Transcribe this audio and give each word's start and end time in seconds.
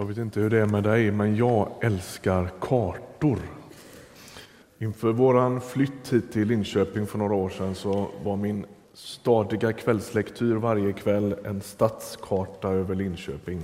Jag 0.00 0.06
vet 0.06 0.18
inte 0.18 0.40
hur 0.40 0.50
det 0.50 0.58
är 0.58 0.66
med 0.66 0.82
dig, 0.82 1.10
men 1.10 1.36
jag 1.36 1.68
älskar 1.80 2.50
kartor. 2.60 3.38
Inför 4.78 5.12
vår 5.12 5.60
flytt 5.60 6.12
hit 6.12 6.32
till 6.32 6.48
Linköping 6.48 7.06
för 7.06 7.18
några 7.18 7.34
år 7.34 7.48
sedan 7.48 7.74
så 7.74 8.08
var 8.24 8.36
min 8.36 8.66
stadiga 8.94 9.72
kvällslektyr 9.72 10.54
varje 10.54 10.92
kväll 10.92 11.34
en 11.44 11.60
stadskarta 11.60 12.68
över 12.68 12.94
Linköping. 12.94 13.60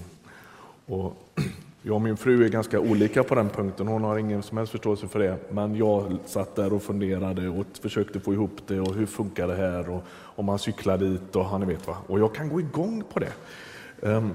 Och 0.86 1.16
jag 1.82 1.94
och 1.94 2.00
min 2.00 2.16
fru 2.16 2.44
är 2.44 2.48
ganska 2.48 2.80
olika 2.80 3.22
på 3.22 3.34
den 3.34 3.48
punkten. 3.48 3.88
Hon 3.88 4.04
har 4.04 4.18
ingen 4.18 4.42
som 4.42 4.58
helst 4.58 4.72
förståelse 4.72 5.08
för 5.08 5.18
det. 5.18 5.36
Men 5.50 5.76
jag 5.76 6.16
satt 6.26 6.56
där 6.56 6.72
och 6.72 6.82
funderade 6.82 7.48
och 7.48 7.66
försökte 7.82 8.20
få 8.20 8.32
ihop 8.32 8.60
det 8.66 8.80
och 8.80 8.94
hur 8.94 9.06
funkar 9.06 9.48
det 9.48 9.56
här 9.56 9.90
och 9.90 10.04
om 10.10 10.44
man 10.44 10.58
cyklar 10.58 10.98
dit 10.98 11.36
och 11.36 11.44
han 11.44 11.66
vet 11.66 11.86
vad. 11.86 11.96
Och 12.06 12.20
jag 12.20 12.34
kan 12.34 12.48
gå 12.48 12.60
igång 12.60 13.04
på 13.12 13.20
det. 13.20 13.32
Ehm, 14.02 14.30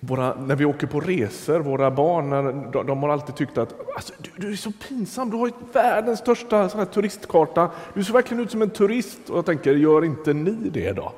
våra, 0.00 0.34
när 0.34 0.56
vi 0.56 0.64
åker 0.64 0.86
på 0.86 1.00
resor, 1.00 1.60
våra 1.60 1.90
barn, 1.90 2.30
de, 2.70 2.86
de 2.86 3.02
har 3.02 3.08
alltid 3.08 3.34
tyckt 3.34 3.58
att 3.58 3.74
alltså, 3.96 4.12
du, 4.18 4.30
du, 4.36 4.52
är 4.52 4.56
så 4.56 4.72
pinsam, 4.88 5.30
du 5.30 5.36
har 5.36 5.46
ju 5.46 5.52
världens 5.72 6.18
största 6.18 6.68
sån 6.68 6.86
turistkarta. 6.86 7.70
Du 7.94 8.04
ser 8.04 8.12
verkligen 8.12 8.42
ut 8.42 8.50
som 8.50 8.62
en 8.62 8.70
turist. 8.70 9.30
Och 9.30 9.38
jag 9.38 9.46
tänker, 9.46 9.74
gör 9.74 10.04
inte 10.04 10.32
ni 10.32 10.50
det 10.50 10.92
då? 10.92 11.12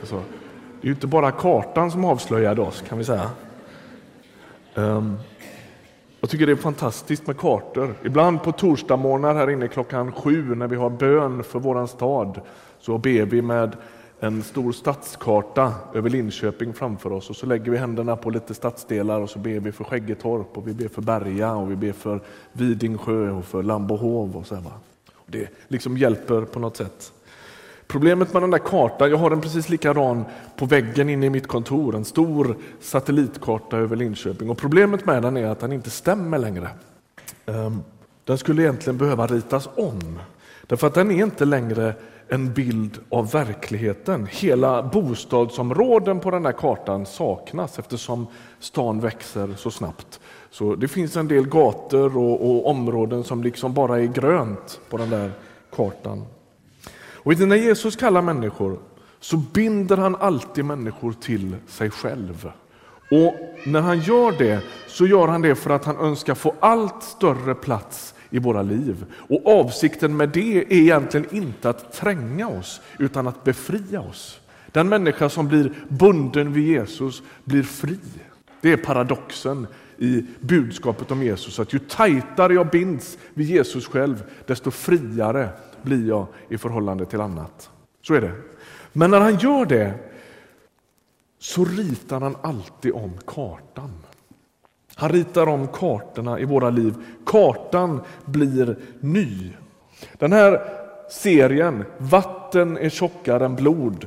Alltså, 0.00 0.14
det 0.80 0.86
är 0.86 0.86
ju 0.86 0.92
inte 0.92 1.06
bara 1.06 1.30
kartan 1.30 1.90
som 1.90 2.04
avslöjade 2.04 2.60
oss, 2.60 2.84
kan 2.88 2.98
vi 2.98 3.04
säga. 3.04 3.30
Um, 4.74 5.18
jag 6.20 6.30
tycker 6.30 6.46
det 6.46 6.52
är 6.52 6.56
fantastiskt 6.56 7.26
med 7.26 7.36
kartor. 7.36 7.94
Ibland 8.04 8.42
på 8.42 8.52
torsdagsmorgnar 8.52 9.34
här 9.34 9.50
inne 9.50 9.68
klockan 9.68 10.12
sju 10.12 10.54
när 10.54 10.66
vi 10.66 10.76
har 10.76 10.90
bön 10.90 11.44
för 11.44 11.58
våran 11.58 11.88
stad 11.88 12.40
så 12.80 12.98
ber 12.98 13.24
vi 13.24 13.42
med 13.42 13.76
en 14.24 14.42
stor 14.42 14.72
stadskarta 14.72 15.74
över 15.94 16.10
Linköping 16.10 16.72
framför 16.74 17.12
oss 17.12 17.30
och 17.30 17.36
så 17.36 17.46
lägger 17.46 17.70
vi 17.70 17.78
händerna 17.78 18.16
på 18.16 18.30
lite 18.30 18.54
stadsdelar 18.54 19.20
och 19.20 19.30
så 19.30 19.38
ber 19.38 19.60
vi 19.60 19.72
för 19.72 19.84
Skäggetorp 19.84 20.58
och 20.58 20.68
vi 20.68 20.74
ber 20.74 20.88
för 20.88 21.02
Berga 21.02 21.52
och 21.52 21.70
vi 21.70 21.76
ber 21.76 21.92
för 21.92 22.20
Vidingsjö 22.52 23.30
och 23.30 23.44
för 23.44 23.62
Lambohov 23.62 24.36
och 24.36 24.46
så 24.46 24.54
här. 24.54 24.64
Det 25.26 25.48
liksom 25.68 25.98
hjälper 25.98 26.40
på 26.40 26.58
något 26.58 26.76
sätt. 26.76 27.12
Problemet 27.86 28.32
med 28.32 28.42
den 28.42 28.50
där 28.50 28.58
kartan, 28.58 29.10
jag 29.10 29.16
har 29.16 29.30
den 29.30 29.40
precis 29.40 29.68
likadan 29.68 30.24
på 30.56 30.66
väggen 30.66 31.08
inne 31.08 31.26
i 31.26 31.30
mitt 31.30 31.48
kontor, 31.48 31.96
en 31.96 32.04
stor 32.04 32.56
satellitkarta 32.80 33.76
över 33.76 33.96
Linköping 33.96 34.50
och 34.50 34.58
problemet 34.58 35.06
med 35.06 35.22
den 35.22 35.36
är 35.36 35.46
att 35.46 35.60
den 35.60 35.72
inte 35.72 35.90
stämmer 35.90 36.38
längre. 36.38 36.68
Ehm, 37.46 37.82
den 38.24 38.38
skulle 38.38 38.62
egentligen 38.62 38.98
behöva 38.98 39.26
ritas 39.26 39.68
om 39.74 40.18
därför 40.66 40.86
att 40.86 40.94
den 40.94 41.10
är 41.10 41.24
inte 41.24 41.44
längre 41.44 41.94
en 42.32 42.52
bild 42.52 42.98
av 43.08 43.30
verkligheten. 43.30 44.28
Hela 44.30 44.82
bostadsområden 44.82 46.20
på 46.20 46.30
den 46.30 46.44
här 46.44 46.52
kartan 46.52 47.06
saknas 47.06 47.78
eftersom 47.78 48.26
stan 48.60 49.00
växer 49.00 49.54
så 49.56 49.70
snabbt. 49.70 50.20
Så 50.50 50.74
det 50.74 50.88
finns 50.88 51.16
en 51.16 51.28
del 51.28 51.46
gator 51.48 52.16
och, 52.16 52.50
och 52.50 52.70
områden 52.70 53.24
som 53.24 53.42
liksom 53.42 53.74
bara 53.74 54.00
är 54.00 54.06
grönt 54.06 54.80
på 54.90 54.96
den 54.96 55.10
där 55.10 55.30
kartan. 55.76 56.24
Och 57.14 57.38
när 57.38 57.56
Jesus 57.56 57.96
kallar 57.96 58.22
människor 58.22 58.78
så 59.20 59.36
binder 59.36 59.96
han 59.96 60.16
alltid 60.16 60.64
människor 60.64 61.12
till 61.12 61.56
sig 61.68 61.90
själv. 61.90 62.52
Och 63.10 63.34
när 63.66 63.80
han 63.80 64.00
gör 64.00 64.32
det 64.38 64.60
så 64.88 65.06
gör 65.06 65.28
han 65.28 65.42
det 65.42 65.54
för 65.54 65.70
att 65.70 65.84
han 65.84 65.96
önskar 65.96 66.34
få 66.34 66.54
allt 66.60 67.02
större 67.02 67.54
plats 67.54 68.14
i 68.32 68.38
våra 68.38 68.62
liv. 68.62 69.04
Och 69.14 69.46
avsikten 69.46 70.16
med 70.16 70.28
det 70.28 70.58
är 70.58 70.72
egentligen 70.72 71.26
inte 71.36 71.70
att 71.70 71.92
tränga 71.92 72.48
oss 72.48 72.80
utan 72.98 73.28
att 73.28 73.44
befria 73.44 74.00
oss. 74.00 74.40
Den 74.66 74.88
människa 74.88 75.28
som 75.28 75.48
blir 75.48 75.72
bunden 75.88 76.52
vid 76.52 76.66
Jesus 76.66 77.22
blir 77.44 77.62
fri. 77.62 77.98
Det 78.60 78.72
är 78.72 78.76
paradoxen 78.76 79.66
i 79.98 80.24
budskapet 80.40 81.10
om 81.10 81.22
Jesus, 81.22 81.60
att 81.60 81.72
ju 81.72 81.78
tajtare 81.78 82.54
jag 82.54 82.70
binds 82.70 83.18
vid 83.34 83.46
Jesus 83.46 83.86
själv, 83.86 84.22
desto 84.46 84.70
friare 84.70 85.48
blir 85.82 86.08
jag 86.08 86.26
i 86.48 86.58
förhållande 86.58 87.06
till 87.06 87.20
annat. 87.20 87.70
Så 88.02 88.14
är 88.14 88.20
det. 88.20 88.32
Men 88.92 89.10
när 89.10 89.20
han 89.20 89.38
gör 89.38 89.64
det 89.64 89.94
så 91.38 91.64
ritar 91.64 92.20
han 92.20 92.36
alltid 92.42 92.92
om 92.92 93.18
kartan. 93.26 93.92
Han 95.02 95.10
ritar 95.10 95.46
om 95.46 95.68
kartorna 95.68 96.38
i 96.38 96.44
våra 96.44 96.70
liv. 96.70 96.94
Kartan 97.26 98.00
blir 98.24 98.76
ny. 99.00 99.50
Den 100.12 100.32
här 100.32 100.62
serien, 101.10 101.84
Vatten 101.98 102.78
är 102.78 102.88
tjockare 102.88 103.44
än 103.44 103.54
blod, 103.54 104.06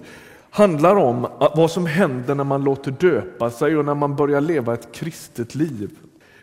handlar 0.50 0.96
om 0.96 1.28
vad 1.56 1.72
som 1.72 1.86
händer 1.86 2.36
när 2.36 2.44
man 2.44 2.64
låter 2.64 2.92
döpa 2.92 3.50
sig 3.50 3.78
och 3.78 3.86
när 3.86 3.96
man 3.96 4.16
börjar 4.16 4.42
leva 4.42 4.74
ett 4.74 4.92
kristet 4.92 5.56
liv. 5.56 5.90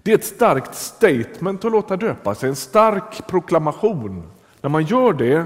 Det 0.02 0.10
är 0.10 0.14
ett 0.14 0.24
starkt 0.24 0.74
statement 0.74 1.64
att 1.64 1.72
låta 1.72 1.96
döpa 1.96 2.34
sig, 2.34 2.48
en 2.48 2.56
stark 2.56 3.26
proklamation. 3.26 4.22
När 4.60 4.70
man 4.70 4.84
gör 4.84 5.12
det 5.12 5.44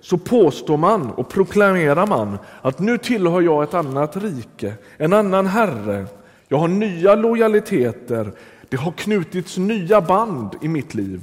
så 0.00 0.18
påstår 0.18 0.76
man 0.76 1.10
och 1.10 1.28
proklamerar 1.28 2.06
man 2.06 2.38
att 2.62 2.78
nu 2.78 2.98
tillhör 2.98 3.40
jag 3.40 3.62
ett 3.62 3.74
annat 3.74 4.16
rike, 4.16 4.74
en 4.96 5.12
annan 5.12 5.46
herre. 5.46 6.06
Jag 6.54 6.58
har 6.58 6.68
nya 6.68 7.14
lojaliteter, 7.14 8.32
det 8.68 8.76
har 8.76 8.92
knutits 8.92 9.58
nya 9.58 10.00
band 10.00 10.50
i 10.62 10.68
mitt 10.68 10.94
liv. 10.94 11.20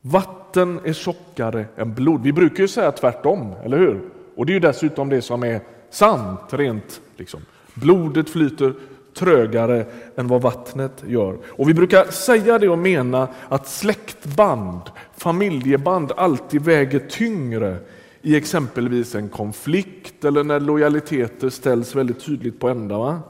Vatten 0.00 0.80
är 0.84 0.92
tjockare 0.92 1.64
än 1.76 1.94
blod. 1.94 2.22
Vi 2.22 2.32
brukar 2.32 2.62
ju 2.62 2.68
säga 2.68 2.92
tvärtom, 2.92 3.52
eller 3.64 3.78
hur? 3.78 4.00
Och 4.36 4.46
det 4.46 4.52
är 4.52 4.54
ju 4.54 4.60
dessutom 4.60 5.08
det 5.08 5.22
som 5.22 5.42
är 5.42 5.60
sant, 5.90 6.40
rent 6.50 7.00
liksom. 7.16 7.40
Blodet 7.74 8.30
flyter 8.30 8.74
trögare 9.14 9.84
än 10.16 10.28
vad 10.28 10.42
vattnet 10.42 11.04
gör. 11.06 11.38
Och 11.46 11.68
Vi 11.68 11.74
brukar 11.74 12.04
säga 12.04 12.58
det 12.58 12.68
och 12.68 12.78
mena 12.78 13.28
att 13.48 13.68
släktband, 13.68 14.80
familjeband 15.16 16.12
alltid 16.16 16.62
väger 16.62 16.98
tyngre 16.98 17.76
i 18.22 18.36
exempelvis 18.36 19.14
en 19.14 19.28
konflikt 19.28 20.24
eller 20.24 20.44
när 20.44 20.60
lojaliteter 20.60 21.50
ställs 21.50 21.94
väldigt 21.94 22.24
tydligt 22.24 22.60
på 22.60 22.68
ända. 22.68 22.98
Va? 22.98 23.20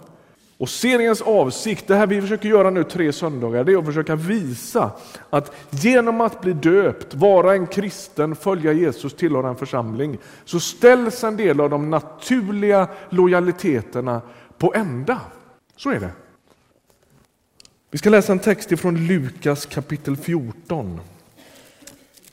Och 0.60 0.68
seriens 0.68 1.22
avsikt, 1.22 1.86
det 1.86 1.94
här 1.94 2.06
vi 2.06 2.20
försöker 2.20 2.48
göra 2.48 2.70
nu 2.70 2.84
tre 2.84 3.12
söndagar, 3.12 3.64
det 3.64 3.72
är 3.72 3.78
att 3.78 3.84
försöka 3.84 4.16
visa 4.16 4.90
att 5.30 5.52
genom 5.70 6.20
att 6.20 6.40
bli 6.40 6.52
döpt, 6.52 7.14
vara 7.14 7.54
en 7.54 7.66
kristen, 7.66 8.36
följa 8.36 8.72
Jesus, 8.72 9.14
tillhöra 9.14 9.48
en 9.48 9.56
församling, 9.56 10.18
så 10.44 10.60
ställs 10.60 11.24
en 11.24 11.36
del 11.36 11.60
av 11.60 11.70
de 11.70 11.90
naturliga 11.90 12.88
lojaliteterna 13.10 14.20
på 14.58 14.74
ända. 14.74 15.20
Så 15.76 15.90
är 15.90 16.00
det. 16.00 16.10
Vi 17.90 17.98
ska 17.98 18.10
läsa 18.10 18.32
en 18.32 18.38
text 18.38 18.72
ifrån 18.72 19.06
Lukas 19.06 19.66
kapitel 19.66 20.16
14. 20.16 21.00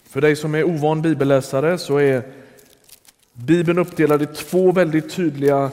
För 0.09 0.21
dig 0.21 0.35
som 0.35 0.55
är 0.55 0.63
ovan 0.63 1.01
bibelläsare 1.01 1.77
så 1.77 1.97
är 1.97 2.23
Bibeln 3.33 3.79
uppdelad 3.79 4.21
i 4.21 4.25
två 4.25 4.71
väldigt 4.71 5.15
tydliga 5.15 5.71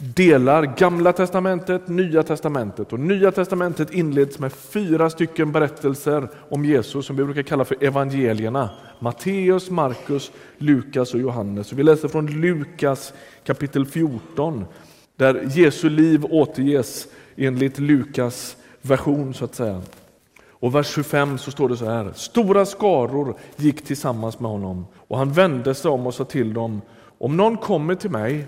delar. 0.00 0.76
Gamla 0.78 1.12
testamentet, 1.12 1.88
Nya 1.88 2.22
testamentet. 2.22 2.92
Och 2.92 3.00
Nya 3.00 3.32
testamentet 3.32 3.90
inleds 3.90 4.38
med 4.38 4.52
fyra 4.52 5.10
stycken 5.10 5.52
berättelser 5.52 6.28
om 6.48 6.64
Jesus 6.64 7.06
som 7.06 7.16
vi 7.16 7.24
brukar 7.24 7.42
kalla 7.42 7.64
för 7.64 7.84
evangelierna. 7.84 8.70
Matteus, 8.98 9.70
Markus, 9.70 10.32
Lukas 10.58 11.14
och 11.14 11.20
Johannes. 11.20 11.72
vi 11.72 11.82
läser 11.82 12.08
från 12.08 12.26
Lukas 12.26 13.12
kapitel 13.44 13.86
14 13.86 14.64
där 15.16 15.48
Jesu 15.50 15.88
liv 15.88 16.24
återges 16.24 17.06
enligt 17.36 17.78
Lukas 17.78 18.56
version 18.82 19.34
så 19.34 19.44
att 19.44 19.54
säga. 19.54 19.82
Och 20.50 20.74
vers 20.74 20.94
25 20.94 21.38
så 21.38 21.50
står 21.50 21.68
det 21.68 21.76
så 21.76 21.84
här. 21.84 22.12
Stora 22.14 22.66
skaror 22.66 23.34
gick 23.56 23.84
tillsammans 23.84 24.40
med 24.40 24.50
honom 24.50 24.86
och 24.96 25.18
han 25.18 25.32
vände 25.32 25.74
sig 25.74 25.90
om 25.90 26.06
och 26.06 26.14
sa 26.14 26.24
till 26.24 26.54
dem 26.54 26.80
om 27.18 27.36
någon 27.36 27.56
kommer 27.56 27.94
till 27.94 28.10
mig 28.10 28.46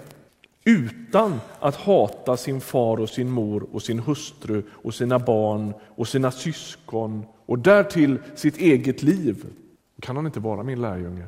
utan 0.65 1.41
att 1.61 1.77
hata 1.77 2.37
sin 2.37 2.61
far 2.61 3.01
och 3.01 3.09
sin 3.09 3.31
mor 3.31 3.67
och 3.73 3.83
sin 3.83 3.99
hustru 3.99 4.63
och 4.71 4.95
sina 4.95 5.19
barn 5.19 5.75
och 5.89 6.09
sina 6.09 6.31
syskon 6.31 7.27
och 7.47 7.59
därtill 7.59 8.19
sitt 8.35 8.57
eget 8.57 9.03
liv 9.03 9.47
kan 10.01 10.17
han 10.17 10.27
inte 10.27 10.41
vara 10.41 10.63
min 10.63 10.81
lärjunge. 10.81 11.25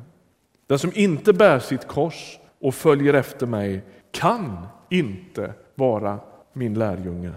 Den 0.66 0.78
som 0.78 0.90
inte 0.94 1.32
bär 1.32 1.58
sitt 1.58 1.88
kors 1.88 2.38
och 2.60 2.74
följer 2.74 3.14
efter 3.14 3.46
mig 3.46 3.84
kan 4.10 4.66
inte 4.90 5.54
vara 5.74 6.18
min 6.52 6.74
lärjunge. 6.74 7.32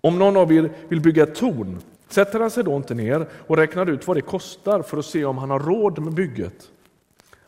Om 0.00 0.18
någon 0.18 0.36
av 0.36 0.52
er 0.52 0.72
vill 0.88 1.00
bygga 1.00 1.22
ett 1.22 1.34
torn 1.34 1.80
sätter 2.08 2.40
han 2.40 2.50
sig 2.50 2.64
då 2.64 2.76
inte 2.76 2.94
ner 2.94 3.28
och 3.32 3.56
räknar 3.56 3.90
ut 3.90 4.06
vad 4.06 4.16
det 4.16 4.20
kostar 4.20 4.82
för 4.82 4.98
att 4.98 5.06
se 5.06 5.24
om 5.24 5.38
han 5.38 5.50
har 5.50 5.60
råd 5.60 5.98
med 5.98 6.14
bygget. 6.14 6.70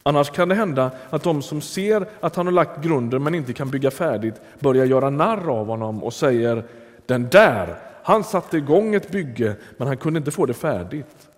Annars 0.09 0.31
kan 0.31 0.49
det 0.49 0.55
hända 0.55 0.91
att 1.11 1.23
de 1.23 1.43
som 1.43 1.61
ser 1.61 2.07
att 2.21 2.37
han 2.37 2.47
har 2.47 2.53
lagt 2.53 2.85
grunden 2.85 3.23
men 3.23 3.35
inte 3.35 3.53
kan 3.53 3.71
bygga 3.71 3.91
färdigt 3.91 4.35
börjar 4.61 4.85
göra 4.85 5.11
narr 5.11 5.51
av 5.51 5.67
honom 5.67 6.05
och 6.05 6.15
säger 6.15 6.65
den 7.07 7.29
där, 7.29 7.79
han 8.03 8.25
satte 8.25 8.57
igång 8.57 8.95
ett 8.95 9.11
bygge 9.11 9.57
men 9.77 9.89
han 9.89 9.97
kunde 9.97 10.19
inte 10.19 10.31
få 10.31 10.47
det 10.47 10.55
färdigt. 10.55 11.29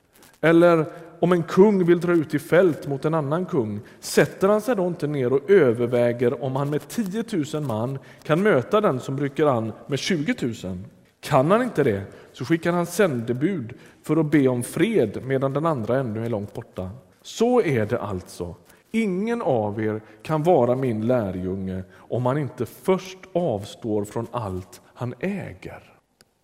Eller 0.40 0.86
om 1.20 1.32
en 1.32 1.42
kung 1.42 1.86
vill 1.86 2.00
dra 2.00 2.12
ut 2.12 2.34
i 2.34 2.38
fält 2.38 2.86
mot 2.86 3.04
en 3.04 3.14
annan 3.14 3.46
kung, 3.46 3.80
sätter 4.00 4.48
han 4.48 4.60
sig 4.60 4.76
då 4.76 4.86
inte 4.86 5.06
ner 5.06 5.32
och 5.32 5.50
överväger 5.50 6.44
om 6.44 6.56
han 6.56 6.70
med 6.70 6.88
10 6.88 7.24
000 7.54 7.62
man 7.62 7.98
kan 8.22 8.42
möta 8.42 8.80
den 8.80 9.00
som 9.00 9.20
rycker 9.20 9.46
an 9.46 9.72
med 9.86 9.98
20 9.98 10.34
000? 10.64 10.78
Kan 11.20 11.50
han 11.50 11.62
inte 11.62 11.84
det 11.84 12.02
så 12.32 12.44
skickar 12.44 12.72
han 12.72 12.86
sändebud 12.86 13.72
för 14.02 14.16
att 14.16 14.30
be 14.30 14.48
om 14.48 14.62
fred 14.62 15.18
medan 15.24 15.52
den 15.52 15.66
andra 15.66 15.98
ännu 15.98 16.24
är 16.24 16.28
långt 16.28 16.54
borta. 16.54 16.90
Så 17.22 17.62
är 17.62 17.86
det 17.86 17.98
alltså. 17.98 18.54
Ingen 18.92 19.42
av 19.42 19.82
er 19.82 20.00
kan 20.22 20.42
vara 20.42 20.74
min 20.74 21.06
lärjunge 21.06 21.82
om 21.96 22.26
han 22.26 22.38
inte 22.38 22.66
först 22.66 23.18
avstår 23.32 24.04
från 24.04 24.26
allt 24.30 24.80
han 24.94 25.14
äger. 25.20 25.96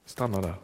Stanna 0.06 0.40
där. 0.40 0.55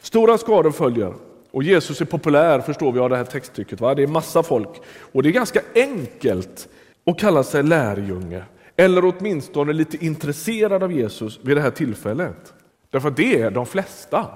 Stora 0.00 0.38
skador 0.38 0.70
följer 0.70 1.14
och 1.50 1.62
Jesus 1.62 2.00
är 2.00 2.04
populär 2.04 2.60
förstår 2.60 2.92
vi 2.92 2.98
av 2.98 3.10
det 3.10 3.16
här 3.16 3.24
textstycket. 3.24 3.80
Va? 3.80 3.94
Det 3.94 4.02
är 4.02 4.06
massa 4.06 4.42
folk 4.42 4.82
och 5.12 5.22
det 5.22 5.28
är 5.28 5.32
ganska 5.32 5.60
enkelt 5.74 6.68
att 7.06 7.18
kalla 7.18 7.42
sig 7.42 7.62
lärjunge 7.62 8.44
eller 8.76 9.04
åtminstone 9.04 9.72
lite 9.72 10.04
intresserad 10.04 10.82
av 10.82 10.92
Jesus 10.92 11.40
vid 11.42 11.56
det 11.56 11.60
här 11.60 11.70
tillfället. 11.70 12.54
Därför 12.90 13.08
att 13.08 13.16
det 13.16 13.40
är 13.40 13.50
de 13.50 13.66
flesta. 13.66 14.26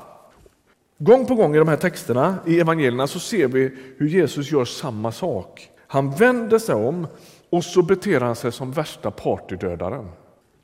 Gång 1.00 1.26
på 1.26 1.34
gång 1.34 1.54
i 1.54 1.58
de 1.58 1.68
här 1.68 1.76
texterna 1.76 2.38
i 2.46 2.60
evangelierna 2.60 3.06
så 3.06 3.18
ser 3.18 3.48
vi 3.48 3.74
hur 3.96 4.08
Jesus 4.08 4.52
gör 4.52 4.64
samma 4.64 5.12
sak. 5.12 5.70
Han 5.86 6.10
vänder 6.10 6.58
sig 6.58 6.74
om 6.74 7.06
och 7.50 7.64
så 7.64 7.82
beter 7.82 8.20
han 8.20 8.36
sig 8.36 8.52
som 8.52 8.72
värsta 8.72 9.10
partydödaren. 9.10 10.08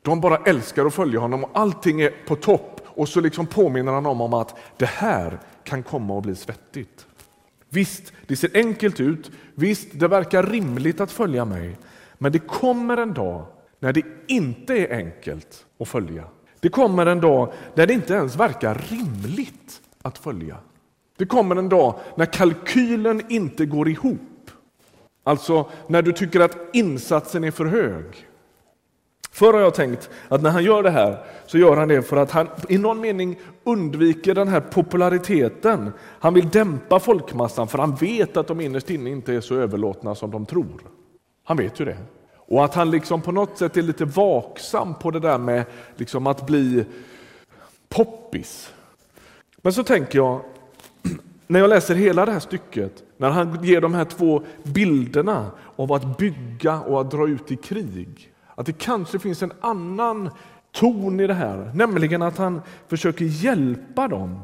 De 0.01 0.21
bara 0.21 0.37
älskar 0.37 0.85
att 0.85 0.93
följa 0.93 1.19
honom 1.19 1.43
och 1.43 1.49
allting 1.53 2.01
är 2.01 2.13
på 2.27 2.35
topp 2.35 2.81
och 2.85 3.09
så 3.09 3.21
liksom 3.21 3.45
påminner 3.45 3.91
han 3.91 4.05
om 4.05 4.33
att 4.33 4.55
det 4.77 4.85
här 4.85 5.39
kan 5.63 5.83
komma 5.83 6.17
att 6.17 6.23
bli 6.23 6.35
svettigt. 6.35 7.07
Visst, 7.69 8.13
det 8.27 8.35
ser 8.35 8.51
enkelt 8.53 8.99
ut. 8.99 9.31
Visst, 9.53 9.87
det 9.93 10.07
verkar 10.07 10.43
rimligt 10.43 11.01
att 11.01 11.11
följa 11.11 11.45
mig. 11.45 11.77
Men 12.17 12.31
det 12.31 12.39
kommer 12.39 12.97
en 12.97 13.13
dag 13.13 13.45
när 13.79 13.93
det 13.93 14.03
inte 14.27 14.73
är 14.73 14.97
enkelt 14.97 15.65
att 15.79 15.87
följa. 15.87 16.23
Det 16.59 16.69
kommer 16.69 17.05
en 17.05 17.21
dag 17.21 17.53
när 17.75 17.87
det 17.87 17.93
inte 17.93 18.13
ens 18.13 18.35
verkar 18.35 18.81
rimligt 18.89 19.64
att 20.05 20.17
följa. 20.17 20.57
Det 21.17 21.25
kommer 21.25 21.55
en 21.55 21.69
dag 21.69 21.95
när 22.15 22.25
kalkylen 22.25 23.21
inte 23.29 23.65
går 23.65 23.89
ihop. 23.89 24.51
Alltså 25.23 25.69
när 25.87 26.01
du 26.01 26.13
tycker 26.13 26.39
att 26.39 26.57
insatsen 26.73 27.43
är 27.43 27.51
för 27.51 27.65
hög. 27.65 28.05
Förr 29.31 29.53
har 29.53 29.59
jag 29.59 29.73
tänkt 29.73 30.09
att 30.27 30.41
när 30.41 30.49
han 30.49 30.63
gör 30.63 30.83
det 30.83 30.89
här 30.89 31.23
så 31.45 31.57
gör 31.57 31.77
han 31.77 31.87
det 31.87 32.01
för 32.01 32.17
att 32.17 32.31
han 32.31 32.47
i 32.69 32.77
någon 32.77 33.01
mening 33.01 33.39
undviker 33.63 34.35
den 34.35 34.47
här 34.47 34.59
populariteten. 34.59 35.91
Han 36.01 36.33
vill 36.33 36.49
dämpa 36.49 36.99
folkmassan 36.99 37.67
för 37.67 37.77
han 37.77 37.95
vet 37.95 38.37
att 38.37 38.47
de 38.47 38.61
innerst 38.61 38.89
inne 38.89 39.09
inte 39.09 39.33
är 39.33 39.41
så 39.41 39.55
överlåtna 39.55 40.15
som 40.15 40.31
de 40.31 40.45
tror. 40.45 40.81
Han 41.43 41.57
vet 41.57 41.79
ju 41.79 41.85
det. 41.85 41.97
Och 42.35 42.65
att 42.65 42.75
han 42.75 42.91
liksom 42.91 43.21
på 43.21 43.31
något 43.31 43.57
sätt 43.57 43.77
är 43.77 43.81
lite 43.81 44.05
vaksam 44.05 44.93
på 44.93 45.11
det 45.11 45.19
där 45.19 45.37
med 45.37 45.65
liksom 45.95 46.27
att 46.27 46.45
bli 46.45 46.85
poppis. 47.89 48.71
Men 49.65 49.73
så 49.73 49.83
tänker 49.83 50.19
jag, 50.19 50.41
när 51.47 51.59
jag 51.59 51.69
läser 51.69 51.95
hela 51.95 52.25
det 52.25 52.31
här 52.31 52.39
stycket, 52.39 53.03
när 53.17 53.29
han 53.29 53.63
ger 53.63 53.81
de 53.81 53.93
här 53.93 54.05
två 54.05 54.43
bilderna 54.63 55.51
av 55.75 55.93
att 55.93 56.17
bygga 56.17 56.79
och 56.79 57.01
att 57.01 57.11
dra 57.11 57.27
ut 57.27 57.51
i 57.51 57.55
krig, 57.55 58.33
att 58.55 58.65
det 58.65 58.77
kanske 58.77 59.19
finns 59.19 59.43
en 59.43 59.51
annan 59.61 60.29
ton 60.71 61.19
i 61.19 61.27
det 61.27 61.33
här, 61.33 61.71
nämligen 61.75 62.21
att 62.21 62.37
han 62.37 62.61
försöker 62.87 63.25
hjälpa 63.25 64.07
dem 64.07 64.39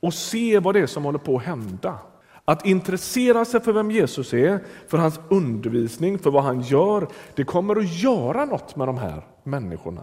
och 0.00 0.14
se 0.14 0.58
vad 0.58 0.74
det 0.74 0.80
är 0.80 0.86
som 0.86 1.04
håller 1.04 1.18
på 1.18 1.36
att 1.36 1.44
hända. 1.44 1.98
Att 2.44 2.66
intressera 2.66 3.44
sig 3.44 3.60
för 3.60 3.72
vem 3.72 3.90
Jesus 3.90 4.34
är, 4.34 4.64
för 4.88 4.98
hans 4.98 5.20
undervisning, 5.28 6.18
för 6.18 6.30
vad 6.30 6.44
han 6.44 6.60
gör, 6.60 7.08
det 7.34 7.44
kommer 7.44 7.76
att 7.76 8.02
göra 8.02 8.44
något 8.44 8.76
med 8.76 8.88
de 8.88 8.98
här 8.98 9.26
människorna. 9.42 10.02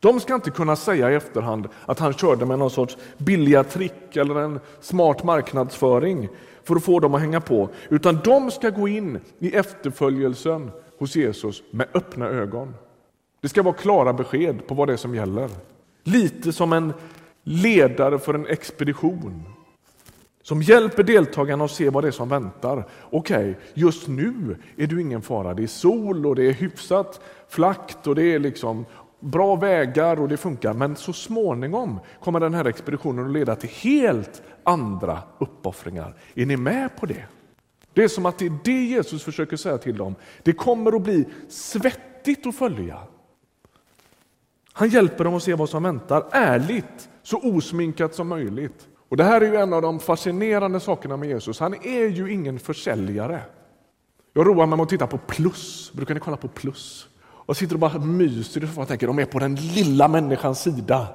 De 0.00 0.20
ska 0.20 0.34
inte 0.34 0.50
kunna 0.50 0.76
säga 0.76 1.10
i 1.10 1.14
efterhand 1.14 1.68
att 1.86 1.98
han 1.98 2.12
körde 2.12 2.46
med 2.46 2.58
någon 2.58 2.70
sorts 2.70 2.96
billiga 3.18 3.64
trick 3.64 4.16
eller 4.16 4.34
en 4.34 4.60
smart 4.80 5.24
marknadsföring 5.24 6.28
för 6.64 6.76
att 6.76 6.84
få 6.84 7.00
dem 7.00 7.14
att 7.14 7.20
hänga 7.20 7.40
på, 7.40 7.68
utan 7.88 8.18
de 8.24 8.50
ska 8.50 8.70
gå 8.70 8.88
in 8.88 9.20
i 9.38 9.56
efterföljelsen 9.56 10.70
hos 10.98 11.16
Jesus 11.16 11.62
med 11.70 11.86
öppna 11.94 12.28
ögon. 12.28 12.74
Det 13.40 13.48
ska 13.48 13.62
vara 13.62 13.74
klara 13.74 14.12
besked 14.12 14.66
på 14.66 14.74
vad 14.74 14.88
det 14.88 14.92
är 14.92 14.96
som 14.96 15.14
gäller. 15.14 15.50
Lite 16.02 16.52
som 16.52 16.72
en 16.72 16.92
ledare 17.42 18.18
för 18.18 18.34
en 18.34 18.46
expedition 18.46 19.42
som 20.42 20.62
hjälper 20.62 21.02
deltagarna 21.02 21.64
att 21.64 21.70
se 21.70 21.90
vad 21.90 22.04
det 22.04 22.08
är 22.08 22.12
som 22.12 22.28
väntar. 22.28 22.84
Okej, 23.10 23.50
okay, 23.50 23.54
just 23.74 24.08
nu 24.08 24.56
är 24.76 24.86
du 24.86 25.00
ingen 25.00 25.22
fara. 25.22 25.54
Det 25.54 25.62
är 25.62 25.66
sol 25.66 26.26
och 26.26 26.36
det 26.36 26.42
är 26.42 26.52
hyfsat 26.52 27.20
flackt 27.48 28.06
och 28.06 28.14
det 28.14 28.22
är 28.22 28.38
liksom 28.38 28.84
bra 29.20 29.56
vägar 29.56 30.20
och 30.20 30.28
det 30.28 30.36
funkar. 30.36 30.74
Men 30.74 30.96
så 30.96 31.12
småningom 31.12 32.00
kommer 32.20 32.40
den 32.40 32.54
här 32.54 32.64
expeditionen 32.64 33.26
att 33.26 33.32
leda 33.32 33.56
till 33.56 33.70
helt 33.70 34.42
andra 34.62 35.22
uppoffringar. 35.38 36.14
Är 36.34 36.46
ni 36.46 36.56
med 36.56 36.96
på 36.96 37.06
det? 37.06 37.24
Det 37.92 38.04
är 38.04 38.08
som 38.08 38.26
att 38.26 38.38
det 38.38 38.46
är 38.46 38.58
det 38.64 38.84
Jesus 38.84 39.22
försöker 39.22 39.56
säga 39.56 39.78
till 39.78 39.96
dem. 39.96 40.14
Det 40.42 40.52
kommer 40.52 40.96
att 40.96 41.02
bli 41.02 41.24
svettigt 41.48 42.46
att 42.46 42.56
följa. 42.56 42.98
Han 44.72 44.88
hjälper 44.88 45.24
dem 45.24 45.34
att 45.34 45.42
se 45.42 45.54
vad 45.54 45.68
som 45.68 45.82
väntar, 45.82 46.24
ärligt, 46.30 47.08
så 47.22 47.38
osminkat 47.38 48.14
som 48.14 48.28
möjligt. 48.28 48.88
Och 49.08 49.16
Det 49.16 49.24
här 49.24 49.40
är 49.40 49.46
ju 49.46 49.56
en 49.56 49.72
av 49.72 49.82
de 49.82 50.00
fascinerande 50.00 50.80
sakerna 50.80 51.16
med 51.16 51.28
Jesus. 51.28 51.60
Han 51.60 51.74
är 51.74 52.06
ju 52.06 52.32
ingen 52.32 52.58
försäljare. 52.58 53.40
Jag 54.32 54.46
roar 54.46 54.66
mig 54.66 54.76
med 54.76 54.82
att 54.82 54.88
titta 54.88 55.06
på 55.06 55.18
Plus. 55.18 55.92
Brukar 55.92 56.14
ni 56.14 56.20
kolla 56.20 56.36
på 56.36 56.48
Plus? 56.48 57.08
Och 57.48 57.56
sitter 57.56 57.74
och 57.74 57.80
bara 57.80 57.98
myser 57.98 58.68
och 58.76 58.88
tänker 58.88 59.06
de 59.06 59.18
är 59.18 59.24
på 59.24 59.38
den 59.38 59.54
lilla 59.54 60.08
människans 60.08 60.62
sida. 60.62 61.06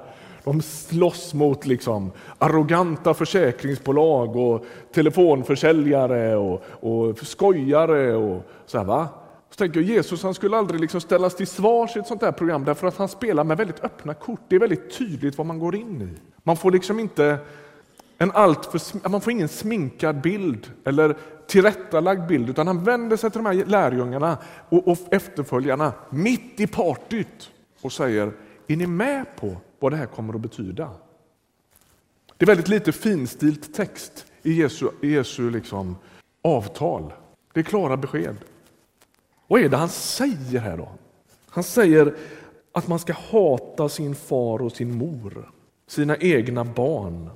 De 0.44 0.62
slåss 0.62 1.34
mot 1.34 1.66
liksom 1.66 2.12
arroganta 2.38 3.14
försäkringsbolag 3.14 4.36
och 4.36 4.64
telefonförsäljare 4.94 6.36
och, 6.36 6.62
och 6.80 7.18
skojare. 7.18 8.14
Och 8.14 8.42
så 8.66 8.78
här, 8.78 8.84
va? 8.84 9.08
Så 9.50 9.56
tänker 9.56 9.80
jag, 9.80 9.88
Jesus 9.88 10.22
han 10.22 10.34
skulle 10.34 10.56
aldrig 10.56 10.80
liksom 10.80 11.00
ställas 11.00 11.36
till 11.36 11.46
svars 11.46 11.96
i 11.96 11.98
ett 11.98 12.06
sånt 12.06 12.22
här 12.22 12.32
program 12.32 12.64
därför 12.64 12.86
att 12.86 12.96
han 12.96 13.08
spelar 13.08 13.44
med 13.44 13.56
väldigt 13.56 13.84
öppna 13.84 14.14
kort. 14.14 14.40
Det 14.48 14.56
är 14.56 14.60
väldigt 14.60 14.98
tydligt 14.98 15.38
vad 15.38 15.46
man 15.46 15.58
går 15.58 15.74
in 15.74 16.02
i. 16.02 16.20
Man 16.42 16.56
får 16.56 16.70
liksom 16.70 17.00
inte 17.00 17.38
en 18.18 18.30
alltför, 18.30 19.08
man 19.08 19.20
får 19.20 19.32
ingen 19.32 19.48
sminkad 19.48 20.20
bild 20.20 20.66
eller 20.84 21.16
tillrättalagd 21.46 22.26
bild, 22.26 22.50
utan 22.50 22.66
han 22.66 22.84
vänder 22.84 23.16
sig 23.16 23.30
till 23.30 23.42
de 23.42 23.46
här 23.46 23.64
lärjungarna 23.64 24.38
och, 24.68 24.88
och 24.88 24.98
efterföljarna 25.10 25.92
mitt 26.10 26.60
i 26.60 26.66
partyt 26.66 27.50
och 27.80 27.92
säger, 27.92 28.32
är 28.66 28.76
ni 28.76 28.86
med 28.86 29.26
på 29.36 29.56
vad 29.78 29.92
det 29.92 29.96
här 29.96 30.06
kommer 30.06 30.34
att 30.34 30.40
betyda? 30.40 30.90
Det 32.36 32.44
är 32.44 32.46
väldigt 32.46 32.68
lite 32.68 32.92
finstilt 32.92 33.74
text 33.74 34.26
i 34.42 34.52
Jesu, 34.52 34.88
Jesu 35.02 35.50
liksom 35.50 35.96
avtal. 36.42 37.12
Det 37.52 37.60
är 37.60 37.64
klara 37.64 37.96
besked. 37.96 38.36
Vad 39.46 39.60
är 39.60 39.68
det 39.68 39.76
han 39.76 39.88
säger 39.88 40.60
här 40.60 40.76
då? 40.76 40.88
Han 41.48 41.64
säger 41.64 42.14
att 42.72 42.88
man 42.88 42.98
ska 42.98 43.12
hata 43.12 43.88
sin 43.88 44.14
far 44.14 44.62
och 44.62 44.72
sin 44.72 44.98
mor, 44.98 45.50
sina 45.86 46.16
egna 46.16 46.64
barn 46.64 47.30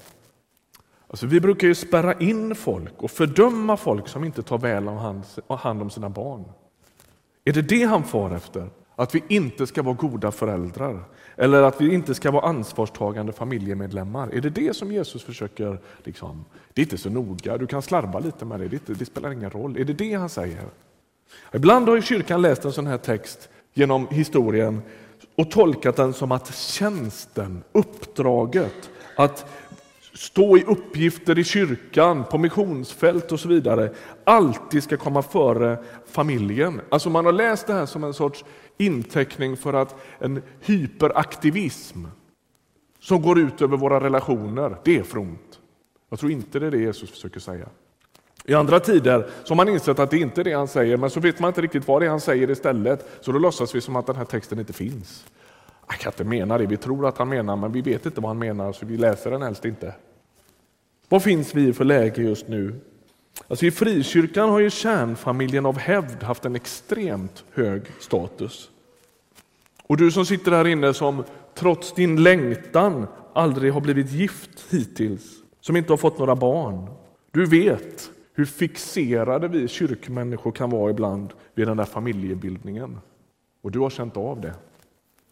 Alltså, 1.09 1.27
vi 1.27 1.41
brukar 1.41 1.69
ju 1.69 1.75
spärra 1.75 2.15
in 2.15 2.55
folk 2.55 3.03
och 3.03 3.11
fördöma 3.11 3.77
folk 3.77 4.09
som 4.09 4.25
inte 4.25 4.43
tar 4.43 4.59
väl 4.59 4.88
hand 5.59 5.83
om 5.83 5.91
sina 5.91 6.09
barn. 6.09 6.45
Är 7.45 7.53
det 7.53 7.62
det 7.62 7.85
han 7.85 8.05
far 8.05 8.35
efter? 8.35 8.71
Att 8.97 9.15
vi 9.15 9.23
inte 9.29 9.67
ska 9.67 9.83
vara 9.83 9.95
goda 9.95 10.31
föräldrar? 10.31 11.05
Eller 11.37 11.62
att 11.62 11.81
vi 11.81 11.95
inte 11.95 12.15
ska 12.15 12.31
vara 12.31 12.47
ansvarstagande 12.49 13.33
familjemedlemmar? 13.33 14.29
Är 14.35 14.41
det 14.41 14.50
det 14.50 14.77
som 14.77 14.93
Jesus 14.93 15.23
försöker, 15.23 15.79
liksom, 16.05 16.45
det 16.73 16.81
är 16.81 16.85
inte 16.85 16.99
så 16.99 17.11
noga, 17.11 17.59
du 17.59 17.67
kan 17.67 17.83
slarva 17.83 18.19
lite 18.19 18.45
med 18.45 18.61
det, 18.61 18.69
det, 18.69 18.77
inte, 18.77 18.95
det 18.95 19.05
spelar 19.05 19.33
ingen 19.33 19.50
roll. 19.50 19.77
Är 19.77 19.85
det 19.85 19.93
det 19.93 20.15
han 20.15 20.29
säger? 20.29 20.65
Ibland 21.53 21.88
har 21.88 22.00
kyrkan 22.00 22.43
läst 22.43 22.65
en 22.65 22.73
sån 22.73 22.87
här 22.87 22.99
text 22.99 23.49
genom 23.75 24.07
historien 24.11 24.83
och 25.37 25.50
tolkat 25.50 25.97
den 25.97 26.12
som 26.12 26.33
att 26.33 26.55
tjänsten, 26.55 27.62
uppdraget, 27.73 28.91
att 29.17 29.47
stå 30.18 30.56
i 30.58 30.64
uppgifter 30.64 31.38
i 31.38 31.44
kyrkan, 31.44 32.25
på 32.25 32.38
missionsfält 32.38 33.32
och 33.32 33.40
så 33.40 33.48
vidare, 33.48 33.90
alltid 34.25 34.82
ska 34.82 34.96
komma 34.96 35.22
före 35.22 35.78
familjen. 36.06 36.80
Alltså 36.88 37.10
man 37.10 37.25
har 37.25 37.32
läst 37.32 37.66
det 37.66 37.72
här 37.72 37.87
som 37.87 38.04
en 38.04 38.14
sorts 38.14 38.44
inteckning 38.76 39.56
för 39.56 39.75
att 39.75 39.94
en 40.18 40.42
hyperaktivism 40.60 42.04
som 43.00 43.22
går 43.22 43.38
ut 43.38 43.62
över 43.62 43.76
våra 43.76 44.00
relationer, 44.00 44.76
det 44.84 44.98
är 44.98 45.02
fromt. 45.02 45.60
Jag 46.10 46.18
tror 46.18 46.32
inte 46.32 46.58
det 46.58 46.66
är 46.66 46.70
det 46.70 46.78
Jesus 46.78 47.10
försöker 47.10 47.40
säga. 47.40 47.68
I 48.44 48.54
andra 48.54 48.80
tider 48.80 49.26
så 49.44 49.50
har 49.50 49.56
man 49.56 49.68
insett 49.68 49.98
att 49.98 50.10
det 50.10 50.18
inte 50.18 50.40
är 50.40 50.44
det 50.44 50.52
han 50.52 50.68
säger, 50.68 50.96
men 50.96 51.10
så 51.10 51.20
vet 51.20 51.40
man 51.40 51.48
inte 51.48 51.60
riktigt 51.60 51.88
vad 51.88 52.02
det 52.02 52.06
är 52.06 52.10
han 52.10 52.20
säger 52.20 52.50
istället, 52.50 53.08
så 53.20 53.32
då 53.32 53.38
låtsas 53.38 53.75
vi 53.75 53.80
som 53.80 53.96
att 53.96 54.06
den 54.06 54.16
här 54.16 54.25
texten 54.25 54.58
inte 54.58 54.72
finns. 54.72 55.26
Jag 55.88 55.98
kan 55.98 56.12
inte 56.12 56.25
mena 56.25 56.58
det, 56.58 56.66
vi 56.66 56.76
tror 56.76 57.06
att 57.06 57.18
han 57.18 57.28
menar, 57.28 57.56
men 57.56 57.72
vi 57.72 57.80
vet 57.80 58.06
inte 58.06 58.20
vad 58.20 58.30
han 58.30 58.38
menar, 58.38 58.72
så 58.72 58.87
vi 58.87 58.96
läser 58.96 59.30
den 59.30 59.42
helst 59.42 59.64
inte. 59.64 59.94
Vad 61.09 61.23
finns 61.23 61.55
vi 61.55 61.73
för 61.73 61.85
läge 61.85 62.23
just 62.23 62.49
nu? 62.49 62.81
Alltså 63.49 63.67
I 63.67 63.71
frikyrkan 63.71 64.49
har 64.49 64.59
ju 64.61 64.71
kärnfamiljen 64.71 65.67
av 65.67 65.79
hävd 65.79 66.23
haft 66.23 66.45
en 66.45 66.57
extremt 66.57 67.45
hög 67.53 67.83
status. 68.00 68.71
Och 69.83 69.97
du 69.97 70.11
som 70.11 70.27
sitter 70.27 70.53
här 70.53 70.67
inne 70.67 70.95
som 70.95 71.25
trots 71.55 71.93
din 71.93 72.23
längtan 72.23 73.07
aldrig 73.33 73.73
har 73.73 73.81
blivit 73.81 74.12
gift 74.12 74.65
hittills, 74.71 75.25
som 75.61 75.77
inte 75.77 75.93
har 75.93 75.97
fått 75.97 76.19
några 76.19 76.37
barn. 76.37 76.91
Du 77.31 77.47
vet 77.47 78.11
hur 78.35 78.45
fixerade 78.45 79.49
vi 79.49 79.69
kyrkmänniskor 79.69 80.53
kan 80.53 80.71
vara 80.71 80.91
ibland 80.91 81.33
vid 81.55 81.67
den 81.67 81.77
där 81.77 81.85
familjebildningen. 81.85 82.99
Och 83.62 83.71
du 83.71 83.79
har 83.79 83.91
känt 83.91 84.17
av 84.17 84.41
det. 84.41 84.55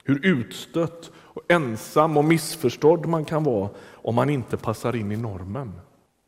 Hur 0.05 0.27
utstött, 0.27 1.11
och 1.37 1.43
ensam 1.49 2.17
och 2.17 2.25
missförstådd 2.25 3.07
man 3.07 3.25
kan 3.25 3.45
vara 3.45 3.69
om 3.93 4.15
man 4.15 4.31
inte 4.31 4.57
passar 4.57 4.97
in 4.97 5.13
i 5.13 5.17
normen. 5.17 5.73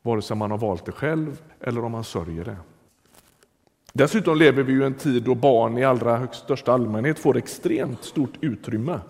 Vare 0.03 0.23
sig 0.23 0.37
man 0.37 0.51
har 0.51 0.59
valt 0.59 0.85
det 0.85 0.93
själv 0.93 1.43
eller 1.61 1.85
om 1.85 1.93
man 1.93 2.05
sörjer 2.05 2.45
det. 2.45 2.57
Dessutom 3.93 4.39
lever 4.39 4.63
vi 4.63 4.73
i 4.73 4.83
en 4.83 4.95
tid 4.95 5.23
då 5.23 5.35
barn 5.35 5.79
i 5.79 5.85
allra 5.85 6.17
högst 6.17 6.45
största 6.45 6.73
allmänhet 6.73 7.19
får 7.19 7.37
extremt 7.37 8.05
stort 8.05 8.33
utrymme. 8.41 9.01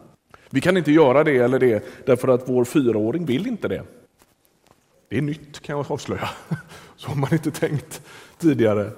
Vi 0.50 0.60
kan 0.60 0.76
inte 0.76 0.92
göra 0.92 1.24
det 1.24 1.36
eller 1.36 1.58
det 1.58 1.84
därför 2.06 2.28
att 2.28 2.48
vår 2.48 2.64
fyraåring 2.64 3.24
vill 3.24 3.46
inte 3.46 3.68
det. 3.68 3.82
Det 5.08 5.18
är 5.18 5.22
nytt 5.22 5.60
kan 5.60 5.76
jag 5.76 5.92
avslöja. 5.92 6.28
Så 6.96 7.08
har 7.08 7.16
man 7.16 7.32
inte 7.32 7.50
tänkt 7.50 8.02
tidigare. 8.38 8.90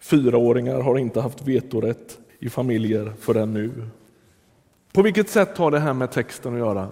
Fyraåringar 0.00 0.80
har 0.80 0.98
inte 0.98 1.20
haft 1.20 1.48
vetorätt 1.48 2.18
i 2.38 2.50
familjer 2.50 3.12
förrän 3.20 3.52
nu. 3.52 3.70
På 4.92 5.02
vilket 5.02 5.30
sätt 5.30 5.58
har 5.58 5.70
det 5.70 5.78
här 5.78 5.94
med 5.94 6.10
texten 6.10 6.52
att 6.52 6.58
göra? 6.58 6.88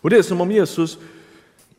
Och 0.00 0.10
Det 0.10 0.16
är 0.16 0.22
som 0.22 0.40
om 0.40 0.52
Jesus 0.52 0.98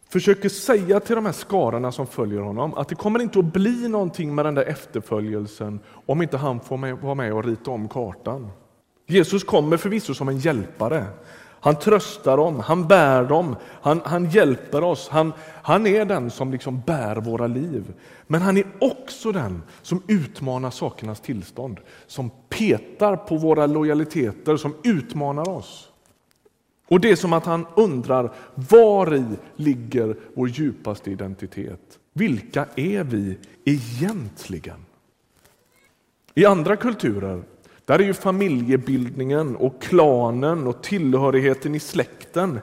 försöker 0.10 0.50
säga 0.50 1.00
till 1.00 1.16
de 1.16 1.26
här 1.26 1.34
skarorna 1.34 1.92
som 1.92 2.08
följer 2.08 2.42
honom 2.42 2.74
att 2.74 2.90
det 2.90 2.96
kommer 2.96 3.22
inte 3.22 3.40
att 3.40 3.54
bli 3.54 3.88
någonting 3.88 4.36
med 4.36 4.46
den 4.46 4.56
där 4.56 4.66
efterföljelsen 4.66 5.80
om 6.06 6.22
inte 6.22 6.38
han 6.38 6.60
får 6.60 7.02
vara 7.02 7.16
med 7.16 7.34
och 7.34 7.46
rita 7.46 7.72
om 7.72 7.90
kartan. 7.90 8.50
Jesus 9.08 9.44
kommer 9.44 9.78
förvisso 9.78 10.14
som 10.14 10.30
en 10.30 10.38
hjälpare. 10.38 11.06
Han 11.60 11.76
tröstar 11.76 12.38
dem, 12.38 12.60
han 12.60 12.88
bär 12.88 13.24
dem, 13.24 13.56
han, 13.82 14.02
han 14.06 14.30
hjälper 14.30 14.84
oss. 14.84 15.10
Han, 15.10 15.34
han 15.62 15.88
är 15.88 16.06
den 16.06 16.32
som 16.32 16.52
liksom 16.52 16.82
bär 16.86 17.16
våra 17.16 17.48
liv. 17.48 17.94
Men 18.28 18.42
han 18.42 18.58
är 18.58 18.66
också 18.80 19.32
den 19.32 19.64
som 19.82 20.04
utmanar 20.08 20.70
sakernas 20.70 21.20
tillstånd, 21.20 21.80
som 22.08 22.32
petar 22.58 23.16
på 23.16 23.38
våra 23.38 23.66
lojaliteter, 23.66 24.58
som 24.58 24.76
utmanar 24.84 25.50
oss. 25.50 25.90
Och 26.88 27.00
det 27.00 27.12
är 27.12 27.16
som 27.16 27.34
att 27.34 27.46
han 27.46 27.66
undrar, 27.76 28.32
var 28.56 29.16
i 29.16 29.24
ligger 29.56 30.16
vår 30.34 30.50
djupaste 30.50 31.12
identitet? 31.12 32.00
Vilka 32.14 32.66
är 32.76 33.04
vi 33.04 33.38
egentligen? 33.66 34.86
I 36.34 36.46
andra 36.46 36.76
kulturer 36.76 37.44
där 37.86 38.00
är 38.00 38.04
ju 38.04 38.14
familjebildningen 38.14 39.56
och 39.56 39.82
klanen 39.82 40.68
och 40.68 40.84
tillhörigheten 40.84 41.76
i 41.76 41.80
släkten 41.80 42.60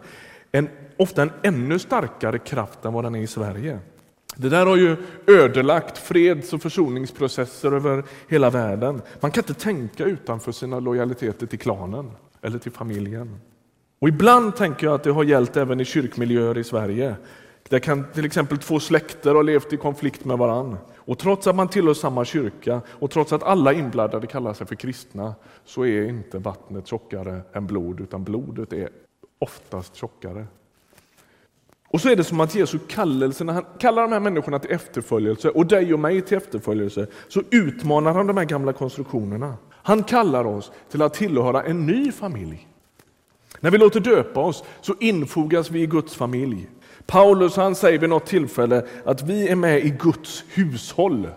en, 0.52 0.68
ofta 0.96 1.22
en 1.22 1.30
ännu 1.42 1.78
starkare 1.78 2.38
kraft 2.38 2.84
än 2.84 2.92
vad 2.92 3.04
den 3.04 3.14
är 3.14 3.22
i 3.22 3.26
Sverige. 3.26 3.78
Det 4.36 4.48
där 4.48 4.66
har 4.66 4.76
ju 4.76 4.96
ödelagt 5.26 5.98
freds 5.98 6.52
och 6.52 6.62
försoningsprocesser 6.62 7.72
över 7.72 8.04
hela 8.28 8.50
världen. 8.50 9.02
Man 9.20 9.30
kan 9.30 9.42
inte 9.42 9.54
tänka 9.54 10.04
utanför 10.04 10.52
sina 10.52 10.80
lojaliteter 10.80 11.46
till 11.46 11.58
klanen 11.58 12.10
eller 12.42 12.58
till 12.58 12.72
familjen. 12.72 13.40
Och 13.98 14.08
ibland 14.08 14.56
tänker 14.56 14.86
jag 14.86 14.94
att 14.94 15.02
det 15.02 15.10
har 15.10 15.24
gällt 15.24 15.56
även 15.56 15.80
i 15.80 15.84
kyrkmiljöer 15.84 16.58
i 16.58 16.64
Sverige. 16.64 17.14
Där 17.68 17.78
kan 17.78 18.04
till 18.12 18.24
exempel 18.24 18.58
två 18.58 18.80
släkter 18.80 19.34
ha 19.34 19.42
levt 19.42 19.72
i 19.72 19.76
konflikt 19.76 20.24
med 20.24 20.38
varann. 20.38 20.76
Och 20.96 21.18
trots 21.18 21.46
att 21.46 21.56
man 21.56 21.68
tillhör 21.68 21.94
samma 21.94 22.24
kyrka 22.24 22.80
och 22.88 23.10
trots 23.10 23.32
att 23.32 23.42
alla 23.42 23.72
inblandade 23.72 24.26
kallar 24.26 24.52
sig 24.52 24.66
för 24.66 24.74
kristna 24.74 25.34
så 25.64 25.84
är 25.84 26.08
inte 26.08 26.38
vattnet 26.38 26.86
tjockare 26.86 27.40
än 27.52 27.66
blod, 27.66 28.00
utan 28.00 28.24
blodet 28.24 28.72
är 28.72 28.88
oftast 29.38 29.94
tjockare. 29.94 30.46
Och 31.94 32.00
så 32.00 32.08
är 32.08 32.16
det 32.16 32.24
som 32.24 32.40
att 32.40 32.54
Jesu 32.54 32.78
kallelse, 32.88 33.44
när 33.44 33.52
han 33.52 33.64
kallar 33.78 34.02
de 34.02 34.12
här 34.12 34.20
människorna 34.20 34.58
till 34.58 34.70
efterföljelse 34.70 35.50
och 35.50 35.66
dig 35.66 35.94
och 35.94 36.00
mig 36.00 36.22
till 36.22 36.36
efterföljelse, 36.36 37.06
så 37.28 37.42
utmanar 37.50 38.12
han 38.12 38.26
de 38.26 38.36
här 38.36 38.44
gamla 38.44 38.72
konstruktionerna. 38.72 39.56
Han 39.70 40.02
kallar 40.02 40.44
oss 40.44 40.72
till 40.90 41.02
att 41.02 41.14
tillhöra 41.14 41.62
en 41.62 41.86
ny 41.86 42.12
familj. 42.12 42.68
När 43.60 43.70
vi 43.70 43.78
låter 43.78 44.00
döpa 44.00 44.40
oss 44.40 44.64
så 44.80 44.94
infogas 45.00 45.70
vi 45.70 45.82
i 45.82 45.86
Guds 45.86 46.14
familj. 46.14 46.68
Paulus 47.06 47.56
han 47.56 47.74
säger 47.74 47.98
vid 47.98 48.10
något 48.10 48.26
tillfälle 48.26 48.86
att 49.04 49.22
vi 49.22 49.48
är 49.48 49.56
med 49.56 49.84
i 49.84 49.90
Guds 49.90 50.44
hushåll. 50.48 51.28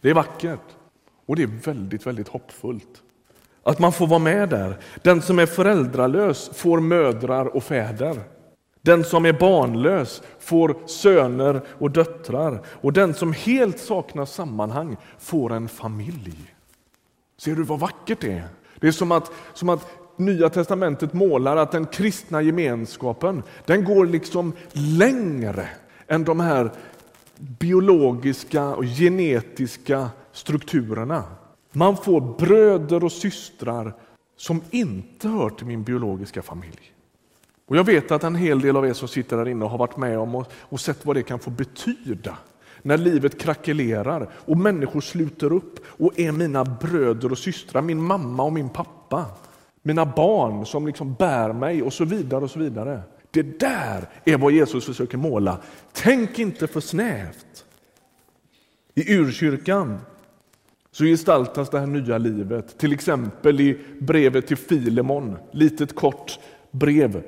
Det 0.00 0.10
är 0.10 0.14
vackert 0.14 0.76
och 1.26 1.36
det 1.36 1.42
är 1.42 1.50
väldigt, 1.64 2.06
väldigt 2.06 2.28
hoppfullt. 2.28 3.02
Att 3.62 3.78
man 3.78 3.92
får 3.92 4.06
vara 4.06 4.18
med 4.18 4.48
där. 4.48 4.78
Den 5.02 5.22
som 5.22 5.38
är 5.38 5.46
föräldralös 5.46 6.50
får 6.54 6.80
mödrar 6.80 7.56
och 7.56 7.64
fäder. 7.64 8.33
Den 8.84 9.04
som 9.04 9.26
är 9.26 9.32
barnlös 9.32 10.22
får 10.38 10.76
söner 10.86 11.62
och 11.78 11.90
döttrar 11.90 12.60
och 12.66 12.92
den 12.92 13.14
som 13.14 13.32
helt 13.32 13.78
saknar 13.78 14.24
sammanhang 14.24 14.96
får 15.18 15.52
en 15.52 15.68
familj. 15.68 16.54
Ser 17.38 17.54
du 17.54 17.62
vad 17.62 17.80
vackert 17.80 18.20
det 18.20 18.32
är? 18.32 18.48
Det 18.80 18.88
är 18.88 18.92
som 18.92 19.12
att, 19.12 19.32
som 19.54 19.68
att 19.68 19.88
Nya 20.16 20.48
testamentet 20.48 21.12
målar 21.12 21.56
att 21.56 21.72
den 21.72 21.86
kristna 21.86 22.42
gemenskapen 22.42 23.42
den 23.66 23.84
går 23.84 24.06
liksom 24.06 24.52
längre 24.72 25.68
än 26.06 26.24
de 26.24 26.40
här 26.40 26.72
biologiska 27.36 28.64
och 28.64 28.84
genetiska 28.84 30.10
strukturerna. 30.32 31.24
Man 31.72 31.96
får 31.96 32.20
bröder 32.38 33.04
och 33.04 33.12
systrar 33.12 33.94
som 34.36 34.60
inte 34.70 35.28
hör 35.28 35.50
till 35.50 35.66
min 35.66 35.82
biologiska 35.82 36.42
familj. 36.42 36.93
Och 37.66 37.76
Jag 37.76 37.84
vet 37.84 38.10
att 38.10 38.24
en 38.24 38.34
hel 38.34 38.60
del 38.60 38.76
av 38.76 38.86
er 38.86 38.92
som 38.92 39.08
sitter 39.08 39.36
där 39.36 39.48
inne 39.48 39.64
har 39.64 39.78
varit 39.78 39.96
med 39.96 40.18
om 40.18 40.34
och, 40.34 40.52
och 40.60 40.80
sett 40.80 41.06
vad 41.06 41.16
det 41.16 41.22
kan 41.22 41.38
få 41.38 41.50
betyda 41.50 42.38
när 42.82 42.98
livet 42.98 43.40
krackelerar 43.40 44.28
och 44.34 44.58
människor 44.58 45.00
sluter 45.00 45.52
upp 45.52 45.78
och 45.86 46.20
är 46.20 46.32
mina 46.32 46.64
bröder 46.64 47.32
och 47.32 47.38
systrar, 47.38 47.82
min 47.82 48.02
mamma 48.02 48.42
och 48.42 48.52
min 48.52 48.68
pappa 48.68 49.26
mina 49.86 50.06
barn 50.06 50.66
som 50.66 50.86
liksom 50.86 51.14
bär 51.14 51.52
mig 51.52 51.82
och 51.82 51.92
så 51.92 52.04
vidare. 52.04 52.44
och 52.44 52.50
så 52.50 52.58
vidare. 52.58 53.02
Det 53.30 53.60
där 53.60 54.08
är 54.24 54.38
vad 54.38 54.52
Jesus 54.52 54.84
försöker 54.84 55.18
måla. 55.18 55.60
Tänk 55.92 56.38
inte 56.38 56.66
för 56.66 56.80
snävt. 56.80 57.64
I 58.94 59.14
urkyrkan 59.14 59.98
så 60.90 61.04
gestaltas 61.04 61.70
det 61.70 61.80
här 61.80 61.86
nya 61.86 62.18
livet, 62.18 62.78
till 62.78 62.92
exempel 62.92 63.60
i 63.60 63.78
brevet 64.00 64.46
till 64.46 64.56
Filemon, 64.56 65.36
litet 65.52 65.94
kort 65.94 66.38
brev 66.70 67.22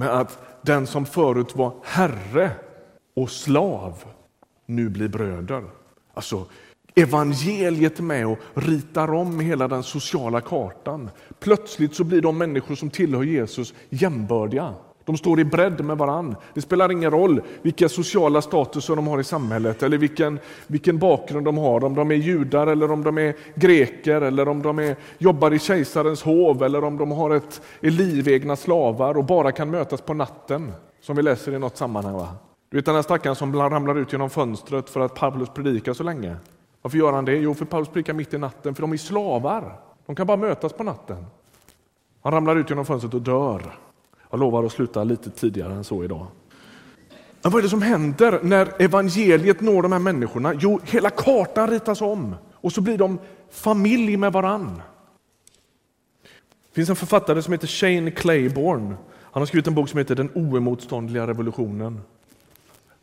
med 0.00 0.08
att 0.08 0.38
den 0.62 0.86
som 0.86 1.06
förut 1.06 1.56
var 1.56 1.72
herre 1.82 2.50
och 3.16 3.30
slav 3.30 4.04
nu 4.66 4.88
blir 4.88 5.08
bröder. 5.08 5.64
Alltså, 6.14 6.46
evangeliet 6.94 8.00
med 8.00 8.26
och 8.26 8.38
ritar 8.54 9.14
om 9.14 9.40
hela 9.40 9.68
den 9.68 9.82
sociala 9.82 10.40
kartan. 10.40 11.10
Plötsligt 11.40 11.94
så 11.94 12.04
blir 12.04 12.20
de 12.20 12.38
människor 12.38 12.74
som 12.74 12.90
tillhör 12.90 13.22
Jesus 13.22 13.74
jämbördiga. 13.88 14.74
De 15.10 15.16
står 15.16 15.40
i 15.40 15.44
bredd 15.44 15.84
med 15.84 15.98
varann. 15.98 16.36
Det 16.54 16.60
spelar 16.60 16.92
ingen 16.92 17.10
roll 17.10 17.42
vilka 17.62 17.88
sociala 17.88 18.42
statuser 18.42 18.96
de 18.96 19.06
har 19.06 19.20
i 19.20 19.24
samhället 19.24 19.82
eller 19.82 19.98
vilken, 19.98 20.38
vilken 20.66 20.98
bakgrund 20.98 21.46
de 21.46 21.58
har. 21.58 21.84
Om 21.84 21.94
de 21.94 22.10
är 22.10 22.14
judar 22.14 22.66
eller 22.66 22.90
om 22.90 23.04
de 23.04 23.18
är 23.18 23.34
greker 23.54 24.20
eller 24.20 24.48
om 24.48 24.62
de 24.62 24.78
är, 24.78 24.96
jobbar 25.18 25.52
i 25.52 25.58
kejsarens 25.58 26.22
hov 26.22 26.62
eller 26.62 26.84
om 26.84 26.98
de 26.98 27.10
har 27.10 27.30
ett, 27.30 27.62
är 27.80 27.90
livegna 27.90 28.56
slavar 28.56 29.16
och 29.16 29.24
bara 29.24 29.52
kan 29.52 29.70
mötas 29.70 30.00
på 30.00 30.14
natten. 30.14 30.72
Som 31.00 31.16
vi 31.16 31.22
läser 31.22 31.54
i 31.54 31.58
något 31.58 31.76
sammanhang. 31.76 32.14
Va? 32.14 32.28
Du 32.70 32.76
vet 32.76 32.86
den 32.86 32.94
här 32.94 33.02
stackaren 33.02 33.36
som 33.36 33.56
ramlar 33.56 33.98
ut 33.98 34.12
genom 34.12 34.30
fönstret 34.30 34.90
för 34.90 35.00
att 35.00 35.14
Paulus 35.14 35.48
predikar 35.48 35.92
så 35.92 36.02
länge. 36.02 36.36
Varför 36.82 36.98
gör 36.98 37.12
han 37.12 37.24
det? 37.24 37.36
Jo, 37.36 37.54
för 37.54 37.64
Paulus 37.64 37.88
predikar 37.88 38.12
mitt 38.12 38.34
i 38.34 38.38
natten, 38.38 38.74
för 38.74 38.82
de 38.82 38.92
är 38.92 38.96
slavar. 38.96 39.80
De 40.06 40.16
kan 40.16 40.26
bara 40.26 40.36
mötas 40.36 40.72
på 40.72 40.84
natten. 40.84 41.26
Han 42.22 42.32
ramlar 42.32 42.56
ut 42.56 42.70
genom 42.70 42.86
fönstret 42.86 43.14
och 43.14 43.22
dör. 43.22 43.62
Jag 44.30 44.40
lovar 44.40 44.64
att 44.64 44.72
sluta 44.72 45.04
lite 45.04 45.30
tidigare 45.30 45.72
än 45.72 45.84
så 45.84 46.04
idag. 46.04 46.26
Men 47.42 47.52
vad 47.52 47.58
är 47.58 47.62
det 47.62 47.68
som 47.68 47.82
händer 47.82 48.40
när 48.42 48.82
evangeliet 48.82 49.60
når 49.60 49.82
de 49.82 49.92
här 49.92 49.98
människorna? 49.98 50.54
Jo, 50.54 50.80
hela 50.84 51.10
kartan 51.10 51.70
ritas 51.70 52.00
om 52.00 52.34
och 52.52 52.72
så 52.72 52.80
blir 52.80 52.98
de 52.98 53.18
familj 53.50 54.16
med 54.16 54.32
varann. 54.32 54.82
Det 56.68 56.74
finns 56.74 56.90
en 56.90 56.96
författare 56.96 57.42
som 57.42 57.52
heter 57.52 57.66
Shane 57.66 58.10
Claiborne. 58.10 58.94
Han 59.22 59.40
har 59.40 59.46
skrivit 59.46 59.66
en 59.66 59.74
bok 59.74 59.88
som 59.88 59.98
heter 59.98 60.14
Den 60.14 60.30
oemotståndliga 60.34 61.26
revolutionen. 61.26 62.00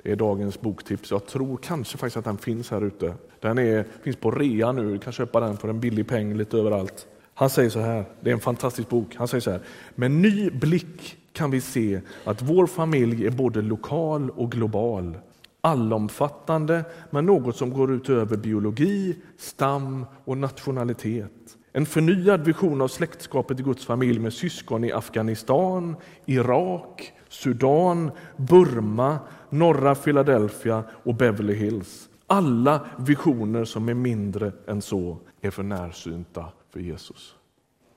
Det 0.03 0.11
är 0.11 0.15
dagens 0.15 0.61
boktips. 0.61 1.11
Jag 1.11 1.25
tror 1.25 1.57
kanske 1.57 1.97
faktiskt 1.97 2.17
att 2.17 2.25
den 2.25 2.37
finns 2.37 2.71
här 2.71 2.81
ute. 2.81 3.13
Den 3.39 3.57
är, 3.57 3.85
finns 4.03 4.15
på 4.15 4.31
rea 4.31 4.71
nu, 4.71 4.91
du 4.91 4.99
kan 4.99 5.13
köpa 5.13 5.39
den 5.39 5.57
för 5.57 5.67
en 5.69 5.79
billig 5.79 6.07
peng 6.07 6.37
lite 6.37 6.57
överallt. 6.57 7.07
Han 7.39 7.49
säger 7.49 7.69
så 7.69 7.79
här, 7.79 8.05
det 8.21 8.29
är 8.29 8.33
en 8.33 8.39
fantastisk 8.39 8.89
bok. 8.89 9.15
Han 9.15 9.27
säger 9.27 9.41
så 9.41 9.51
här, 9.51 9.61
med 9.95 10.11
ny 10.11 10.49
blick 10.49 11.17
kan 11.33 11.51
vi 11.51 11.61
se 11.61 12.01
att 12.23 12.41
vår 12.41 12.67
familj 12.67 13.27
är 13.27 13.31
både 13.31 13.61
lokal 13.61 14.29
och 14.29 14.51
global. 14.51 15.17
Allomfattande, 15.61 16.83
men 17.09 17.25
något 17.25 17.55
som 17.55 17.73
går 17.73 17.91
utöver 17.91 18.37
biologi, 18.37 19.15
stam 19.37 20.05
och 20.25 20.37
nationalitet. 20.37 21.57
En 21.71 21.85
förnyad 21.85 22.45
vision 22.45 22.81
av 22.81 22.87
släktskapet 22.87 23.59
i 23.59 23.63
Guds 23.63 23.85
familj 23.85 24.19
med 24.19 24.33
syskon 24.33 24.83
i 24.83 24.91
Afghanistan, 24.91 25.95
Irak, 26.25 27.13
Sudan, 27.29 28.11
Burma, 28.37 29.19
norra 29.49 29.95
Philadelphia 29.95 30.83
och 31.03 31.15
Beverly 31.15 31.53
Hills. 31.53 32.09
Alla 32.27 32.85
visioner 32.97 33.65
som 33.65 33.89
är 33.89 33.93
mindre 33.93 34.51
än 34.67 34.81
så 34.81 35.17
är 35.41 35.51
för 35.51 35.63
närsynta 35.63 36.45
för 36.77 36.83
Jesus. 36.83 37.35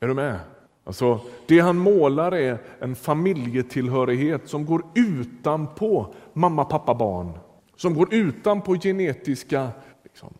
Är 0.00 0.08
du 0.08 0.14
med? 0.14 0.38
Alltså, 0.84 1.20
det 1.46 1.60
han 1.60 1.76
målar 1.76 2.34
är 2.34 2.58
en 2.78 2.96
familjetillhörighet 2.96 4.48
som 4.48 4.66
går 4.66 4.86
utanpå 4.94 6.14
mamma, 6.32 6.64
pappa, 6.64 6.94
barn. 6.94 7.38
Som 7.76 7.94
går 7.94 8.14
utanpå 8.14 8.74
genetiska... 8.74 9.68
Liksom. 10.04 10.34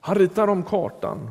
Han 0.00 0.14
ritar 0.14 0.48
om 0.48 0.62
kartan. 0.62 1.30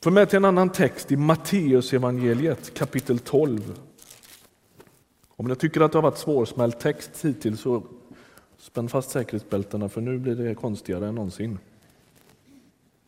För 0.00 0.10
med 0.10 0.28
till 0.28 0.36
en 0.36 0.44
annan 0.44 0.70
text 0.70 1.12
i 1.12 1.16
Matteus 1.16 1.92
evangeliet 1.92 2.74
kapitel 2.74 3.18
12. 3.18 3.78
Om 5.28 5.46
ni 5.46 5.56
tycker 5.56 5.80
att 5.80 5.92
det 5.92 5.98
har 5.98 6.02
varit 6.02 6.18
svårsmält 6.18 6.80
text 6.80 7.24
hittills 7.24 7.60
så 7.60 7.82
spänn 8.58 8.88
fast 8.88 9.10
säkerhetsbältena 9.10 9.88
för 9.88 10.00
nu 10.00 10.18
blir 10.18 10.34
det 10.34 10.54
konstigare 10.54 11.08
än 11.08 11.14
någonsin. 11.14 11.58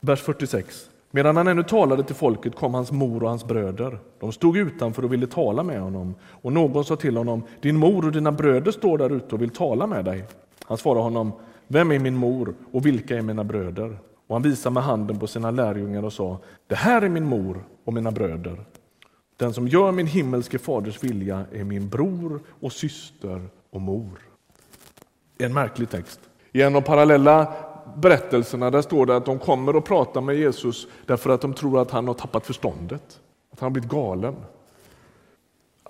Vers 0.01 0.21
46. 0.21 0.91
Medan 1.11 1.37
han 1.37 1.49
ännu 1.49 1.63
talade 1.63 2.05
till 2.05 2.15
folket 2.15 2.57
kom 2.57 2.75
hans 2.75 2.93
mor 2.93 3.23
och 3.23 3.29
hans 3.29 3.45
bröder. 3.45 3.99
De 4.21 4.33
stod 4.33 4.57
utanför 4.57 5.05
och 5.05 5.13
ville 5.13 5.27
tala 5.27 5.63
med 5.63 5.81
honom. 5.81 6.15
Och 6.23 6.53
någon 6.53 6.85
sa 6.85 6.97
till 6.97 7.17
honom, 7.17 7.43
din 7.61 7.77
mor 7.77 8.05
och 8.05 8.13
dina 8.13 8.33
bröder 8.33 8.73
står 8.73 8.99
där 8.99 9.11
ute 9.11 9.35
och 9.35 9.43
vill 9.43 9.51
tala 9.51 9.87
med 9.87 10.05
dig. 10.05 10.25
Han 10.65 10.79
svarade 10.79 11.03
honom, 11.03 11.33
vem 11.69 11.93
är 11.93 11.99
min 11.99 12.17
mor 12.17 12.55
och 12.73 12.87
vilka 12.87 13.17
är 13.17 13.23
mina 13.23 13.45
bröder? 13.45 13.99
Och 14.27 14.35
han 14.35 14.43
visade 14.43 14.75
med 14.75 14.83
handen 14.83 15.19
på 15.19 15.27
sina 15.27 15.51
lärjungar 15.51 16.03
och 16.03 16.13
sa, 16.13 16.39
det 16.67 16.75
här 16.75 17.03
är 17.03 17.09
min 17.09 17.25
mor 17.25 17.65
och 17.85 17.93
mina 17.93 18.11
bröder. 18.11 18.65
Den 19.37 19.55
som 19.55 19.69
gör 19.69 19.93
min 19.93 20.07
himmelske 20.07 20.59
faders 20.59 21.05
vilja 21.05 21.45
är 21.53 21.65
min 21.65 21.89
bror 21.89 22.41
och 22.61 22.73
syster 22.73 23.49
och 23.71 23.81
mor. 23.81 24.19
En 25.39 25.55
märklig 25.55 25.91
text. 25.91 26.21
I 26.53 26.63
en 26.63 26.77
av 26.77 26.81
parallella 26.81 27.53
berättelserna 27.97 28.71
där 28.71 28.83
står 28.83 29.07
det 29.07 29.17
att 29.17 29.27
de 29.27 29.39
kommer 29.39 29.77
och 29.77 29.85
pratar 29.85 30.21
med 30.21 30.37
Jesus 30.37 30.87
därför 31.07 31.31
att 31.31 31.41
de 31.41 31.55
tror 31.55 31.81
att 31.81 31.91
han 31.91 32.07
har 32.07 32.15
tappat 32.15 32.47
förståndet, 32.47 33.21
att 33.53 33.61
han 33.61 33.67
har 33.67 33.71
blivit 33.71 33.91
galen. 33.91 34.37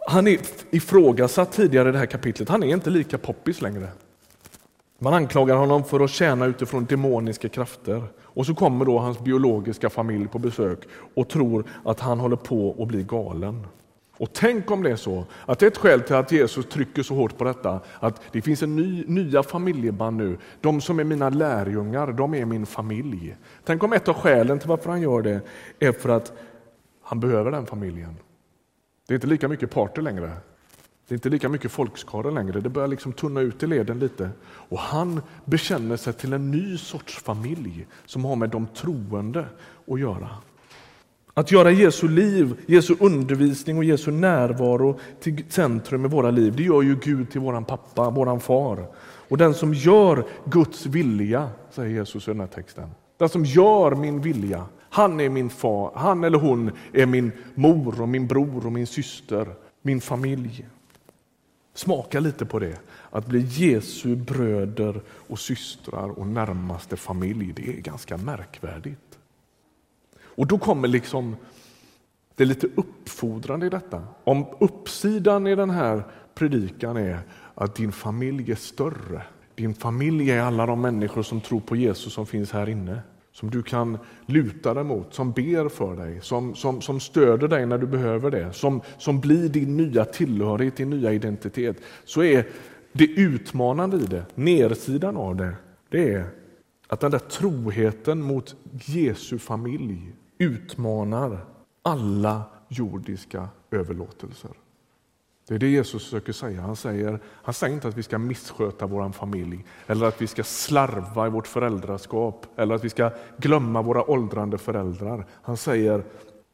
Han 0.07 0.27
är 0.27 0.39
ifrågasatt 0.71 1.53
tidigare 1.53 1.89
i 1.89 1.93
det 1.93 1.99
här 1.99 2.07
kapitlet, 2.07 2.49
han 2.49 2.63
är 2.63 2.67
inte 2.67 2.91
lika 2.91 3.19
poppis 3.19 3.63
längre. 3.63 3.89
Man 5.03 5.15
anklagar 5.15 5.57
honom 5.57 5.85
för 5.85 6.01
att 6.01 6.11
tjäna 6.11 6.47
utifrån 6.47 6.85
demoniska 6.85 7.49
krafter. 7.49 8.03
Och 8.33 8.47
så 8.47 8.55
kommer 8.55 8.85
då 8.85 8.99
hans 8.99 9.19
biologiska 9.19 9.91
familj 9.91 10.29
på 10.29 10.39
besök 10.39 10.79
och 11.15 11.29
tror 11.29 11.65
att 11.85 12.01
han 12.01 12.21
håller 12.21 12.37
på 12.37 12.77
att 12.79 12.89
bli 12.89 13.03
galen. 13.03 13.67
Och 14.21 14.33
tänk 14.33 14.71
om 14.71 14.83
det 14.83 14.91
är 14.91 14.97
så 14.97 15.25
att 15.47 15.63
ett 15.63 15.79
skäl 15.79 16.01
till 16.01 16.15
att 16.15 16.33
Jesus 16.33 16.67
trycker 16.67 17.03
så 17.03 17.15
hårt 17.15 17.39
på 17.39 17.45
detta, 17.45 17.81
att 18.01 18.23
det 18.33 18.43
finns 18.43 18.63
en 18.63 18.77
ny, 18.77 19.05
nya 19.07 19.43
familjeband 19.43 20.17
nu. 20.17 20.39
De 20.61 20.81
som 20.81 21.01
är 21.01 21.05
mina 21.05 21.29
lärjungar, 21.29 22.13
de 22.13 22.35
är 22.35 22.45
min 22.45 22.67
familj. 22.67 23.37
Tänk 23.65 23.83
om 23.83 23.93
ett 23.93 24.09
av 24.09 24.15
skälen 24.15 24.59
till 24.59 24.69
varför 24.69 24.91
han 24.91 25.01
gör 25.01 25.23
det 25.23 25.41
är 25.79 25.93
för 25.93 26.09
att 26.09 26.33
han 27.03 27.21
behöver 27.21 27.51
den 27.51 27.67
familjen. 27.67 28.17
Det 29.07 29.13
är 29.13 29.17
inte 29.17 29.27
lika 29.27 29.49
mycket 29.49 29.71
party 29.71 30.01
längre. 30.01 30.33
Det 31.09 31.13
är 31.13 31.17
inte 31.17 31.29
lika 31.29 31.49
mycket 31.49 31.73
folkskara 31.73 32.31
längre, 32.31 32.61
det 32.61 32.69
börjar 32.69 32.89
liksom 32.89 33.13
tunna 33.13 33.41
ut 33.41 33.63
i 33.63 33.67
leden 33.67 33.99
lite. 33.99 34.31
Och 34.45 34.79
han 34.79 35.23
bekänner 35.45 35.97
sig 35.97 36.13
till 36.13 36.33
en 36.33 36.51
ny 36.51 36.79
sorts 36.79 37.19
familj 37.19 37.87
som 38.07 38.25
har 38.25 38.37
med 38.37 38.51
de 38.51 38.67
troende 38.67 39.47
att 39.87 40.01
göra. 40.01 40.29
Att 41.35 41.53
göra 41.53 41.71
Jesu 41.71 42.09
liv, 42.09 42.55
Jesu 42.67 42.97
undervisning 43.01 43.79
och 43.79 43.85
Jesu 43.85 44.11
närvaro 44.11 44.99
till 45.21 45.45
centrum 45.49 46.05
i 46.05 46.09
våra 46.09 46.31
liv, 46.31 46.57
det 46.57 46.63
gör 46.63 46.83
ju 46.83 46.97
Gud 47.03 47.31
till 47.31 47.41
våran 47.41 47.65
pappa, 47.65 48.11
våran 48.11 48.41
far. 48.41 48.87
Och 49.03 49.39
den 49.39 49.55
som 49.55 49.75
gör 49.75 50.27
Guds 50.45 50.87
vilja, 50.87 51.49
säger 51.71 51.91
Jesus 51.91 52.29
i 52.29 52.31
den 52.31 52.41
här 52.41 52.47
texten, 52.47 52.89
den 53.19 53.29
som 53.29 53.45
gör 53.45 53.95
min 53.95 54.21
vilja, 54.21 54.67
han 54.91 55.21
är 55.21 55.29
min 55.29 55.51
far, 55.51 55.93
han 55.95 56.25
eller 56.25 56.39
hon 56.39 56.71
är 56.93 57.07
min 57.07 57.33
mor 57.55 58.01
och 58.01 58.09
min 58.09 58.27
bror 58.27 58.67
och 58.67 58.73
min 58.73 58.87
syster, 58.87 59.49
min 59.83 60.01
familj. 60.01 60.67
Smaka 61.75 62.21
lite 62.21 62.47
på 62.47 62.59
det. 62.59 62.79
Att 63.11 63.27
bli 63.27 63.41
Jesu 63.41 64.17
bröder 64.17 65.01
och 65.09 65.39
systrar 65.39 66.19
och 66.19 66.27
närmaste 66.27 66.97
familj, 66.97 67.53
det 67.57 67.69
är 67.69 67.81
ganska 67.81 68.17
märkvärdigt. 68.17 69.10
Och 70.41 70.47
då 70.47 70.59
kommer 70.59 70.89
liksom 70.89 71.37
det 72.35 72.45
lite 72.45 72.67
uppfordrande 72.67 73.67
i 73.67 73.69
detta. 73.69 74.03
Om 74.25 74.47
uppsidan 74.61 75.47
i 75.47 75.55
den 75.55 75.71
här 75.71 76.03
predikan 76.35 76.97
är 76.97 77.19
att 77.55 77.75
din 77.75 77.93
familj 77.93 78.53
är 78.53 78.57
större. 78.57 79.23
Din 79.55 79.75
familj 79.75 80.31
är 80.31 80.43
alla 80.43 80.67
de 80.67 80.81
människor 80.81 81.23
som 81.23 81.41
tror 81.41 81.61
på 81.61 81.77
Jesus 81.77 82.13
som 82.13 82.27
finns 82.27 82.53
här 82.53 82.69
inne 82.69 83.01
som 83.33 83.51
du 83.51 83.63
kan 83.63 83.99
luta 84.27 84.75
dig 84.75 84.85
mot, 84.85 85.15
som 85.15 85.33
ber 85.33 85.69
för 85.69 85.97
dig, 85.97 86.21
som, 86.23 86.55
som, 86.55 86.81
som 86.81 87.01
stöder 87.01 87.49
dig 87.49 87.67
när 87.67 87.79
du 87.79 87.87
behöver 87.87 88.31
det, 88.31 88.53
som, 88.53 88.81
som 88.99 89.21
blir 89.21 89.49
din 89.49 89.77
nya 89.77 90.05
tillhörighet, 90.05 90.77
din 90.77 90.91
nya 90.91 91.13
identitet, 91.13 91.77
så 92.05 92.23
är 92.23 92.47
det 92.93 93.05
utmanande 93.05 93.97
i 93.97 94.05
det, 94.07 94.25
nersidan 94.35 95.17
av 95.17 95.37
det, 95.37 95.55
det 95.89 96.15
är 96.15 96.25
att 96.91 97.01
den 97.01 97.11
där 97.11 97.19
troheten 97.19 98.23
mot 98.23 98.57
Jesu 98.85 99.39
familj 99.39 100.13
utmanar 100.41 101.45
alla 101.83 102.43
jordiska 102.69 103.49
överlåtelser. 103.71 104.51
Det 105.49 105.55
är 105.55 105.59
det 105.59 105.69
Jesus 105.69 106.05
försöker 106.05 106.33
säga. 106.33 106.61
Han 106.61 106.77
säger, 106.77 107.21
han 107.27 107.55
säger 107.55 107.75
inte 107.75 107.89
att 107.89 107.99
vi 107.99 108.03
ska 108.03 108.19
missköta 108.19 108.87
vår 108.87 109.13
familj 109.13 109.65
eller 109.87 110.07
att 110.07 110.23
vi 110.23 110.27
ska 110.27 110.43
slarva 110.43 111.27
i 111.27 111.31
vårt 111.31 111.47
föräldraskap 111.47 112.47
eller 112.57 112.75
att 112.75 112.85
vi 112.85 112.91
ska 112.91 113.11
glömma 113.39 113.83
våra 113.83 114.11
åldrande 114.11 114.59
föräldrar. 114.59 115.27
Han 115.43 115.57
säger, 115.57 116.05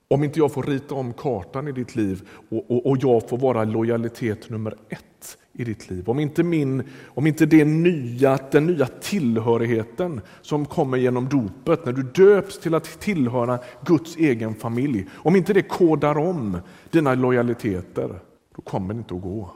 om 0.09 0.25
inte 0.25 0.39
jag 0.39 0.53
får 0.53 0.63
rita 0.63 0.95
om 0.95 1.13
kartan 1.13 1.69
i 1.69 1.73
ditt 1.73 1.97
liv 1.97 2.29
och, 2.49 2.71
och, 2.71 2.87
och 2.87 2.97
jag 3.01 3.29
får 3.29 3.39
vara 3.39 3.65
lojalitet 3.65 4.51
nummer 4.51 4.77
ett 4.89 5.16
i 5.57 5.65
ditt 5.65 5.91
liv. 5.91 6.09
Om 6.09 6.21
inte, 6.21 6.43
min, 6.43 6.83
om 7.07 7.27
inte 7.27 7.47
det 7.47 7.65
nya, 7.65 8.39
den 8.51 8.67
nya 8.67 8.87
tillhörigheten 8.87 10.21
som 10.43 10.67
kommer 10.67 10.99
genom 10.99 11.29
dopet, 11.29 11.85
när 11.85 11.93
du 11.93 12.03
döps 12.03 12.59
till 12.59 12.75
att 12.75 13.01
tillhöra 13.01 13.59
Guds 13.85 14.17
egen 14.17 14.55
familj, 14.55 15.07
om 15.13 15.37
inte 15.37 15.53
det 15.53 15.63
kodar 15.63 16.19
om 16.19 16.59
dina 16.91 17.15
lojaliteter, 17.15 18.21
då 18.57 18.63
kommer 18.63 18.95
det 18.95 18.99
inte 18.99 19.15
att 19.15 19.23
gå. 19.23 19.51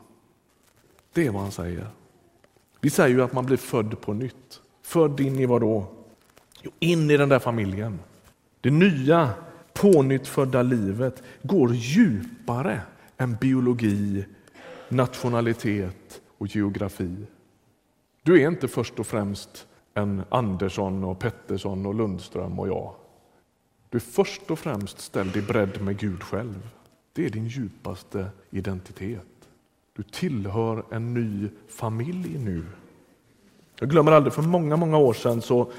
Det 1.12 1.26
är 1.26 1.30
vad 1.30 1.42
han 1.42 1.50
säger. 1.50 1.86
Vi 2.80 2.90
säger 2.90 3.16
ju 3.16 3.22
att 3.22 3.32
man 3.32 3.46
blir 3.46 3.56
född 3.56 4.00
på 4.00 4.12
nytt. 4.12 4.60
Född 4.82 5.20
in 5.20 5.38
i 5.38 5.46
vad 5.46 5.60
då? 5.60 5.86
Jo, 6.62 6.70
in 6.78 7.10
i 7.10 7.16
den 7.16 7.28
där 7.28 7.38
familjen. 7.38 7.98
Det 8.60 8.70
nya 8.70 9.30
pånyttfödda 9.74 10.62
livet 10.62 11.22
går 11.42 11.74
djupare 11.74 12.80
än 13.16 13.36
biologi, 13.40 14.24
nationalitet 14.90 16.20
och 16.38 16.46
geografi. 16.46 17.16
Du 18.22 18.42
är 18.42 18.48
inte 18.48 18.68
först 18.68 18.98
och 18.98 19.06
främst 19.06 19.66
en 19.94 20.22
Andersson 20.28 21.04
och 21.04 21.18
Pettersson 21.18 21.86
och 21.86 21.94
Lundström 21.94 22.58
och 22.58 22.68
jag. 22.68 22.94
Du 23.88 23.98
är 23.98 24.00
först 24.00 24.50
och 24.50 24.58
främst 24.58 25.00
ställd 25.00 25.36
i 25.36 25.42
bredd 25.42 25.82
med 25.82 25.98
Gud 25.98 26.22
själv. 26.22 26.68
Det 27.12 27.26
är 27.26 27.30
din 27.30 27.46
djupaste 27.46 28.26
identitet. 28.50 29.26
Du 29.96 30.02
tillhör 30.02 30.84
en 30.90 31.14
ny 31.14 31.48
familj 31.68 32.38
nu. 32.38 32.64
Jag 33.80 33.90
glömmer 33.90 34.12
aldrig, 34.12 34.32
för 34.32 34.42
många, 34.42 34.76
många 34.76 34.98
år 34.98 35.12
sedan 35.12 35.42
så 35.42 35.72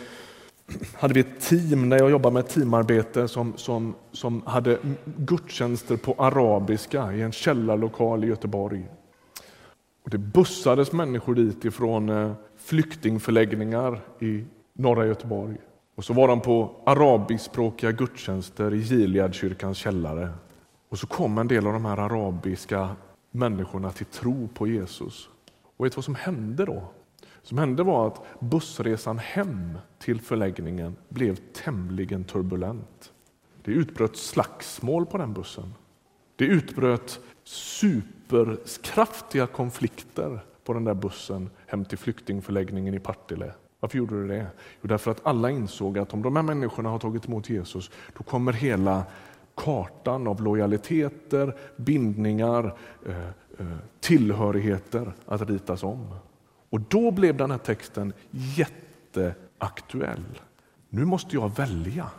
hade 0.94 1.14
vi 1.14 1.20
ett 1.20 1.42
team 1.42 1.90
när 1.90 1.98
jag 1.98 2.12
jobbade 2.12 2.34
med 2.34 2.48
teamarbete 2.48 3.28
som, 3.28 3.54
som, 3.58 3.96
som 4.12 4.42
hade 4.46 4.78
gudstjänster 5.06 5.98
på 5.98 6.16
arabiska 6.18 7.14
i 7.14 7.22
en 7.22 7.32
källarlokal 7.32 8.24
i 8.24 8.28
Göteborg. 8.28 8.86
Och 10.04 10.10
det 10.10 10.18
bussades 10.18 10.92
människor 10.92 11.36
dit 11.36 11.66
ifrån 11.66 12.10
eh, 12.10 12.34
flyktingförläggningar 12.58 14.02
i 14.20 14.44
norra 14.74 15.06
Göteborg. 15.06 15.58
Och 15.96 16.06
så 16.06 16.14
var 16.14 16.28
de 16.28 16.42
på 16.42 16.76
arabiskspråkiga 16.86 17.92
gudstjänster 17.92 18.74
i 18.74 18.78
Gileadkyrkans 18.78 19.78
källare. 19.78 20.30
Och 20.90 21.00
så 21.00 21.08
kom 21.08 21.38
en 21.38 21.48
del 21.48 21.68
av 21.68 21.74
de 21.74 21.86
här 21.86 21.98
arabiska 21.98 22.90
människorna 23.32 23.92
till 23.92 24.06
tro 24.06 24.48
på 24.48 24.68
Jesus. 24.68 25.30
Och 25.78 25.86
vet 25.86 25.94
du 25.94 25.96
vad 25.96 26.06
som 26.06 26.16
hände 26.16 26.66
då? 26.66 26.84
Som 27.44 27.58
hände 27.58 27.84
var 27.84 28.08
att 28.08 28.22
bussresan 28.40 29.20
hem 29.20 29.78
till 30.00 30.22
förläggningen 30.22 30.96
blev 31.10 31.36
tämligen 31.36 32.24
turbulent. 32.24 33.14
Det 33.64 33.72
utbröt 33.72 34.18
slagsmål 34.18 35.06
på 35.06 35.18
den 35.18 35.34
bussen. 35.34 35.74
Det 36.36 36.46
utbröt 36.46 37.20
superkraftiga 38.32 39.48
konflikter 39.48 40.40
på 40.64 40.74
den 40.74 40.84
där 40.84 40.94
bussen 40.94 41.50
hem 41.66 41.86
till 41.86 41.98
flyktingförläggningen 41.98 42.94
i 42.94 43.00
Partille. 43.00 43.54
Varför 43.80 43.98
gjorde 43.98 44.16
du 44.16 44.28
det? 44.28 44.48
Jo, 44.82 44.88
därför 44.88 45.12
att 45.12 45.26
alla 45.26 45.50
insåg 45.50 45.98
att 45.98 46.14
om 46.14 46.22
de 46.22 46.36
här 46.36 46.44
människorna 46.44 46.90
har 46.90 47.00
tagit 47.00 47.26
emot 47.26 47.50
Jesus, 47.50 47.92
då 48.18 48.24
kommer 48.24 48.54
hela 48.54 49.04
kartan 49.56 50.28
av 50.28 50.42
lojaliteter, 50.42 51.56
bindningar, 51.76 52.78
eh, 53.06 53.28
eh, 53.60 53.78
tillhörigheter 54.00 55.14
att 55.26 55.50
ritas 55.50 55.84
om. 55.84 56.16
Och 56.70 56.82
då 56.82 57.12
blev 57.12 57.38
den 57.38 57.52
här 57.52 57.58
texten 57.58 58.14
jätteaktuell. 58.32 60.42
Nu 60.90 61.06
måste 61.06 61.36
jag 61.36 61.56
välja. 61.56 62.10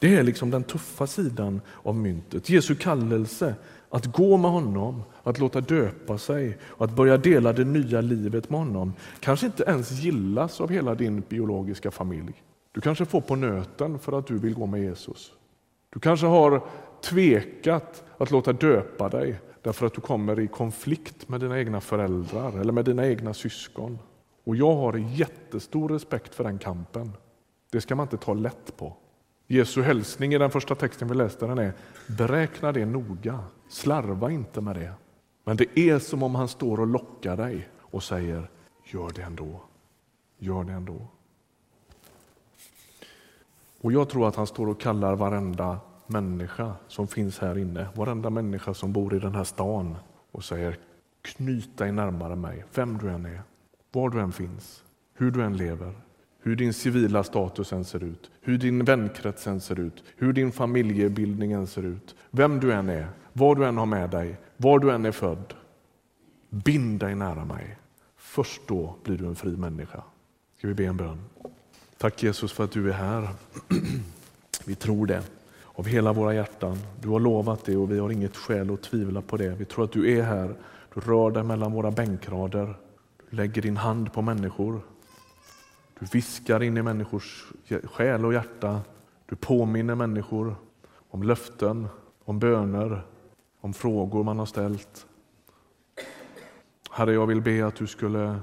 Det 0.00 0.16
är 0.16 0.22
liksom 0.22 0.50
den 0.50 0.64
tuffa 0.64 1.06
sidan 1.06 1.60
av 1.82 1.96
myntet. 1.96 2.50
Jesu 2.50 2.74
kallelse 2.74 3.54
att 3.90 4.06
gå 4.06 4.36
med 4.36 4.50
honom, 4.50 5.02
att 5.22 5.38
låta 5.38 5.60
döpa 5.60 6.18
sig 6.18 6.58
och 6.62 6.84
att 6.84 6.96
börja 6.96 7.16
dela 7.16 7.52
det 7.52 7.64
nya 7.64 8.00
livet 8.00 8.50
med 8.50 8.60
honom 8.60 8.92
kanske 9.20 9.46
inte 9.46 9.64
ens 9.66 9.90
gillas 9.90 10.60
av 10.60 10.70
hela 10.70 10.94
din 10.94 11.22
biologiska 11.28 11.90
familj. 11.90 12.42
Du 12.72 12.80
kanske 12.80 13.04
får 13.04 13.20
på 13.20 13.36
nöten 13.36 13.98
för 13.98 14.18
att 14.18 14.26
du 14.26 14.38
vill 14.38 14.54
gå 14.54 14.66
med 14.66 14.82
Jesus. 14.82 15.32
Du 15.90 16.00
kanske 16.00 16.26
har 16.26 16.62
tvekat 17.02 18.04
att 18.18 18.30
låta 18.30 18.52
döpa 18.52 19.08
dig 19.08 19.40
därför 19.62 19.86
att 19.86 19.94
du 19.94 20.00
kommer 20.00 20.40
i 20.40 20.46
konflikt 20.46 21.28
med 21.28 21.40
dina 21.40 21.58
egna 21.58 21.80
föräldrar 21.80 22.60
eller 22.60 22.72
med 22.72 22.84
dina 22.84 23.06
egna 23.06 23.34
syskon. 23.34 23.98
Och 24.44 24.56
jag 24.56 24.74
har 24.74 24.96
jättestor 24.96 25.88
respekt 25.88 26.34
för 26.34 26.44
den 26.44 26.58
kampen. 26.58 27.12
Det 27.70 27.80
ska 27.80 27.96
man 27.96 28.04
inte 28.04 28.16
ta 28.16 28.34
lätt 28.34 28.76
på. 28.76 28.96
Jesu 29.52 29.82
hälsning 29.82 30.34
i 30.34 30.38
den 30.38 30.50
första 30.50 30.74
texten 30.74 31.08
vi 31.08 31.14
läste 31.14 31.46
den 31.46 31.58
är 31.58 31.72
beräkna 32.06 32.72
det 32.72 32.86
noga, 32.86 33.44
slarva 33.68 34.30
inte 34.30 34.60
med 34.60 34.76
det. 34.76 34.92
Men 35.44 35.56
det 35.56 35.78
är 35.78 35.98
som 35.98 36.22
om 36.22 36.34
han 36.34 36.48
står 36.48 36.80
och 36.80 36.86
lockar 36.86 37.36
dig 37.36 37.68
och 37.78 38.02
säger 38.02 38.50
gör 38.84 39.10
det 39.14 39.22
ändå, 39.22 39.60
gör 40.38 40.64
det 40.64 40.72
ändå. 40.72 41.08
Och 43.80 43.92
jag 43.92 44.08
tror 44.08 44.28
att 44.28 44.36
han 44.36 44.46
står 44.46 44.68
och 44.68 44.80
kallar 44.80 45.16
varenda 45.16 45.80
människa 46.06 46.74
som 46.88 47.08
finns 47.08 47.38
här 47.38 47.58
inne, 47.58 47.88
varenda 47.94 48.30
människa 48.30 48.74
som 48.74 48.92
bor 48.92 49.14
i 49.14 49.18
den 49.18 49.34
här 49.34 49.44
stan 49.44 49.96
och 50.32 50.44
säger 50.44 50.78
knyt 51.22 51.78
dig 51.78 51.92
närmare 51.92 52.36
mig, 52.36 52.64
vem 52.74 52.98
du 52.98 53.10
än 53.10 53.26
är, 53.26 53.42
var 53.92 54.10
du 54.10 54.20
än 54.20 54.32
finns, 54.32 54.84
hur 55.14 55.30
du 55.30 55.42
än 55.42 55.56
lever, 55.56 55.94
hur 56.42 56.56
din 56.56 56.72
civila 56.72 57.24
status 57.24 57.72
än 57.72 57.84
ser 57.84 58.04
ut, 58.04 58.30
hur 58.40 58.58
din 58.58 58.84
vänkrets 58.84 59.46
än 59.46 59.60
ser 59.60 59.80
ut, 59.80 60.04
hur 60.16 60.32
din 60.32 60.52
familjebildning 60.52 61.52
än 61.52 61.66
ser 61.66 61.82
ut, 61.82 62.14
vem 62.30 62.60
du 62.60 62.72
än 62.72 62.88
är, 62.88 63.08
vad 63.32 63.56
du 63.56 63.66
än 63.66 63.76
har 63.76 63.86
med 63.86 64.10
dig, 64.10 64.36
var 64.56 64.78
du 64.78 64.90
än 64.90 65.04
är 65.04 65.12
född. 65.12 65.54
Bind 66.48 67.00
dig 67.00 67.14
nära 67.14 67.44
mig. 67.44 67.76
Först 68.16 68.62
då 68.66 68.96
blir 69.04 69.18
du 69.18 69.26
en 69.26 69.36
fri 69.36 69.56
människa. 69.56 70.02
Ska 70.58 70.68
vi 70.68 70.74
be 70.74 70.84
en 70.84 70.96
bön? 70.96 71.18
Tack 71.98 72.22
Jesus 72.22 72.52
för 72.52 72.64
att 72.64 72.72
du 72.72 72.88
är 72.88 72.94
här. 72.94 73.28
Vi 74.64 74.74
tror 74.74 75.06
det 75.06 75.22
av 75.80 75.86
hela 75.86 76.12
våra 76.12 76.34
hjärtan. 76.34 76.78
Du 77.00 77.08
har 77.08 77.20
lovat 77.20 77.64
det 77.64 77.76
och 77.76 77.92
vi 77.92 77.98
har 77.98 78.10
inget 78.10 78.36
skäl 78.36 78.74
att 78.74 78.82
tvivla 78.82 79.22
på 79.22 79.36
det. 79.36 79.48
Vi 79.48 79.64
tror 79.64 79.84
att 79.84 79.92
du 79.92 80.18
är 80.18 80.22
här. 80.22 80.54
Du 80.94 81.00
rör 81.00 81.30
dig 81.30 81.42
mellan 81.42 81.72
våra 81.72 81.90
bänkrader. 81.90 82.74
Du 83.30 83.36
lägger 83.36 83.62
din 83.62 83.76
hand 83.76 84.12
på 84.12 84.22
människor. 84.22 84.80
Du 86.00 86.06
viskar 86.06 86.62
in 86.62 86.76
i 86.76 86.82
människors 86.82 87.52
själ 87.84 88.24
och 88.24 88.34
hjärta. 88.34 88.80
Du 89.26 89.36
påminner 89.36 89.94
människor 89.94 90.54
om 91.10 91.22
löften, 91.22 91.88
om 92.24 92.38
böner, 92.38 93.02
om 93.60 93.72
frågor 93.72 94.24
man 94.24 94.38
har 94.38 94.46
ställt. 94.46 95.06
Herre, 96.90 97.12
jag 97.12 97.26
vill 97.26 97.40
be 97.40 97.66
att 97.66 97.76
du 97.76 97.86
skulle 97.86 98.40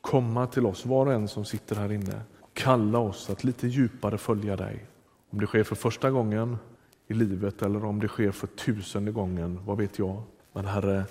komma 0.00 0.46
till 0.46 0.66
oss, 0.66 0.86
var 0.86 1.06
och 1.06 1.12
en 1.12 1.28
som 1.28 1.44
sitter 1.44 1.76
här 1.76 1.92
inne. 1.92 2.20
och 2.40 2.54
Kalla 2.54 2.98
oss 2.98 3.30
att 3.30 3.44
lite 3.44 3.66
djupare 3.66 4.18
följa 4.18 4.56
dig. 4.56 4.86
Om 5.30 5.40
det 5.40 5.46
sker 5.46 5.64
för 5.64 5.76
första 5.76 6.10
gången 6.10 6.58
i 7.06 7.14
livet 7.14 7.62
eller 7.62 7.84
om 7.84 8.00
det 8.00 8.08
sker 8.08 8.30
för 8.30 8.46
tusende 8.46 9.12
gången, 9.12 9.60
vad 9.64 9.78
vet 9.78 9.98
jag. 9.98 10.22
Men 10.52 10.64
Herre, 10.64 11.04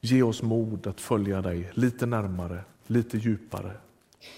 ge 0.00 0.22
oss 0.22 0.42
mod 0.42 0.86
att 0.86 1.00
följa 1.00 1.42
dig 1.42 1.70
lite 1.74 2.06
närmare, 2.06 2.64
lite 2.86 3.18
djupare. 3.18 3.72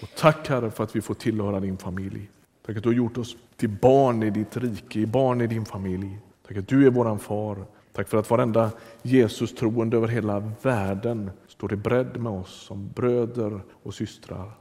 Och 0.01 0.09
tack 0.17 0.49
Herre 0.49 0.71
för 0.71 0.83
att 0.83 0.95
vi 0.95 1.01
får 1.01 1.13
tillhöra 1.13 1.59
din 1.59 1.77
familj. 1.77 2.29
Tack 2.65 2.77
att 2.77 2.83
du 2.83 2.89
har 2.89 2.93
gjort 2.93 3.17
oss 3.17 3.35
till 3.55 3.69
barn 3.69 4.23
i 4.23 4.29
ditt 4.29 4.57
rike, 4.57 5.05
barn 5.05 5.41
i 5.41 5.47
din 5.47 5.65
familj. 5.65 6.19
Tack 6.47 6.57
att 6.57 6.67
du 6.67 6.85
är 6.85 6.91
våran 6.91 7.19
far. 7.19 7.65
Tack 7.93 8.07
för 8.07 8.17
att 8.17 8.29
varenda 8.29 8.71
Jesus 9.01 9.55
troende 9.55 9.97
över 9.97 10.07
hela 10.07 10.51
världen 10.61 11.31
står 11.47 11.73
i 11.73 11.75
bredd 11.75 12.17
med 12.17 12.31
oss 12.31 12.65
som 12.67 12.89
bröder 12.89 13.61
och 13.83 13.93
systrar. 13.93 14.51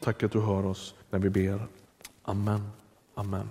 Tack 0.00 0.22
att 0.22 0.32
du 0.32 0.40
hör 0.40 0.66
oss 0.66 0.94
när 1.10 1.18
vi 1.18 1.30
ber. 1.30 1.66
Amen. 2.22 2.70
Amen. 3.14 3.48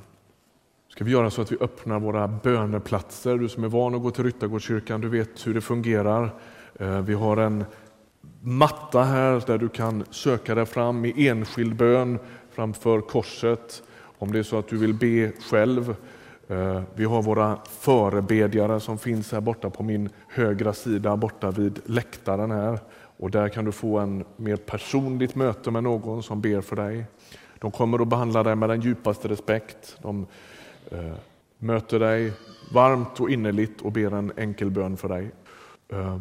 Ska 0.90 1.04
vi 1.04 1.12
göra 1.12 1.30
så 1.30 1.42
att 1.42 1.52
vi 1.52 1.58
öppnar 1.60 2.00
våra 2.00 2.28
böneplatser. 2.28 3.38
Du 3.38 3.50
som 3.50 3.64
är 3.64 3.68
van 3.68 3.96
att 3.96 4.02
gå 4.02 4.12
till 4.12 4.24
Ryttargårdskyrkan, 4.24 5.02
du 5.02 5.10
vet 5.10 5.48
hur 5.48 5.54
det 5.54 5.62
fungerar. 5.62 6.36
Eh, 6.76 7.02
vi 7.02 7.14
har 7.14 7.38
en 7.38 7.66
matta 8.42 9.04
här 9.04 9.44
där 9.48 9.58
du 9.58 9.70
kan 9.70 10.04
söka 10.10 10.56
dig 10.56 10.66
fram 10.66 11.06
i 11.06 11.28
enskild 11.28 11.76
bön 11.76 12.20
framför 12.52 13.02
korset. 13.02 13.84
Om 14.18 14.32
det 14.32 14.40
är 14.40 14.44
så 14.44 14.60
att 14.60 14.68
du 14.68 14.78
vill 14.78 14.94
be 14.94 15.32
själv. 15.50 15.96
Eh, 16.48 16.82
vi 16.96 17.06
har 17.06 17.22
våra 17.22 17.58
förebedjare 17.66 18.80
som 18.80 18.98
finns 18.98 19.32
här 19.32 19.42
borta 19.42 19.70
på 19.70 19.84
min 19.84 20.10
högra 20.28 20.74
sida, 20.74 21.18
borta 21.18 21.52
vid 21.52 21.80
läktaren 21.86 22.52
här. 22.52 22.80
Och 23.18 23.32
där 23.32 23.50
kan 23.50 23.66
du 23.66 23.72
få 23.72 24.00
en 24.00 24.26
mer 24.36 24.56
personligt 24.56 25.36
möte 25.36 25.72
med 25.72 25.84
någon 25.84 26.24
som 26.24 26.42
ber 26.42 26.62
för 26.62 26.76
dig. 26.76 27.06
De 27.60 27.72
kommer 27.72 28.02
att 28.02 28.08
behandla 28.08 28.44
dig 28.44 28.56
med 28.56 28.70
den 28.70 28.82
djupaste 28.82 29.28
respekt. 29.28 29.98
De 30.02 30.26
eh, 30.92 31.14
möter 31.58 32.00
dig 32.00 32.34
varmt 32.74 33.20
och 33.20 33.30
innerligt 33.30 33.82
och 33.82 33.92
ber 33.92 34.12
en 34.14 34.32
enkel 34.38 34.70
bön 34.72 34.98
för 34.98 35.10
dig. 35.10 35.32
Eh, 35.90 36.20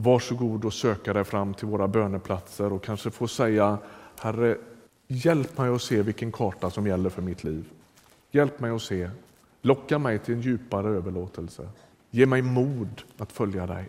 Varsågod 0.00 0.64
och 0.64 0.74
söka 0.74 1.12
dig 1.12 1.24
fram 1.24 1.54
till 1.54 1.68
våra 1.68 1.88
böneplatser 1.88 2.72
och 2.72 2.84
kanske 2.84 3.10
få 3.10 3.28
säga 3.28 3.78
Herre, 4.18 4.56
hjälp 5.06 5.58
mig 5.58 5.68
att 5.68 5.82
se 5.82 6.02
vilken 6.02 6.32
karta 6.32 6.70
som 6.70 6.86
gäller 6.86 7.10
för 7.10 7.22
mitt 7.22 7.44
liv. 7.44 7.64
Hjälp 8.30 8.60
mig 8.60 8.70
att 8.70 8.82
se. 8.82 9.10
Locka 9.62 9.98
mig 9.98 10.18
till 10.18 10.34
en 10.34 10.40
djupare 10.40 10.88
överlåtelse. 10.88 11.68
Ge 12.10 12.26
mig 12.26 12.42
mod 12.42 13.02
att 13.16 13.32
följa 13.32 13.66
dig. 13.66 13.88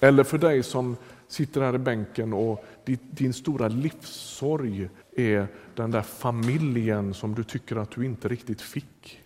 Eller 0.00 0.24
för 0.24 0.38
dig 0.38 0.62
som 0.62 0.96
sitter 1.28 1.60
här 1.60 1.74
i 1.74 1.78
bänken 1.78 2.32
och 2.32 2.64
din 3.10 3.32
stora 3.32 3.68
livssorg 3.68 4.88
är 5.16 5.46
den 5.74 5.90
där 5.90 6.02
familjen 6.02 7.14
som 7.14 7.34
du 7.34 7.44
tycker 7.44 7.76
att 7.76 7.90
du 7.90 8.04
inte 8.04 8.28
riktigt 8.28 8.60
fick. 8.60 9.20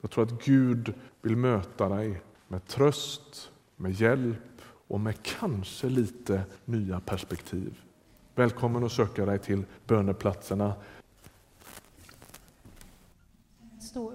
Jag 0.00 0.10
tror 0.10 0.24
att 0.24 0.44
Gud 0.44 0.94
vill 1.22 1.36
möta 1.36 1.88
dig 1.88 2.20
med 2.48 2.66
tröst, 2.66 3.50
med 3.78 3.92
hjälp 3.92 4.62
och 4.88 5.00
med 5.00 5.22
kanske 5.22 5.88
lite 5.88 6.42
nya 6.64 7.00
perspektiv. 7.00 7.80
Välkommen 8.34 8.84
att 8.84 8.92
söka 8.92 9.26
dig 9.26 9.38
till 9.38 9.64
böneplatserna. 9.86 10.74
Stor. 13.80 14.14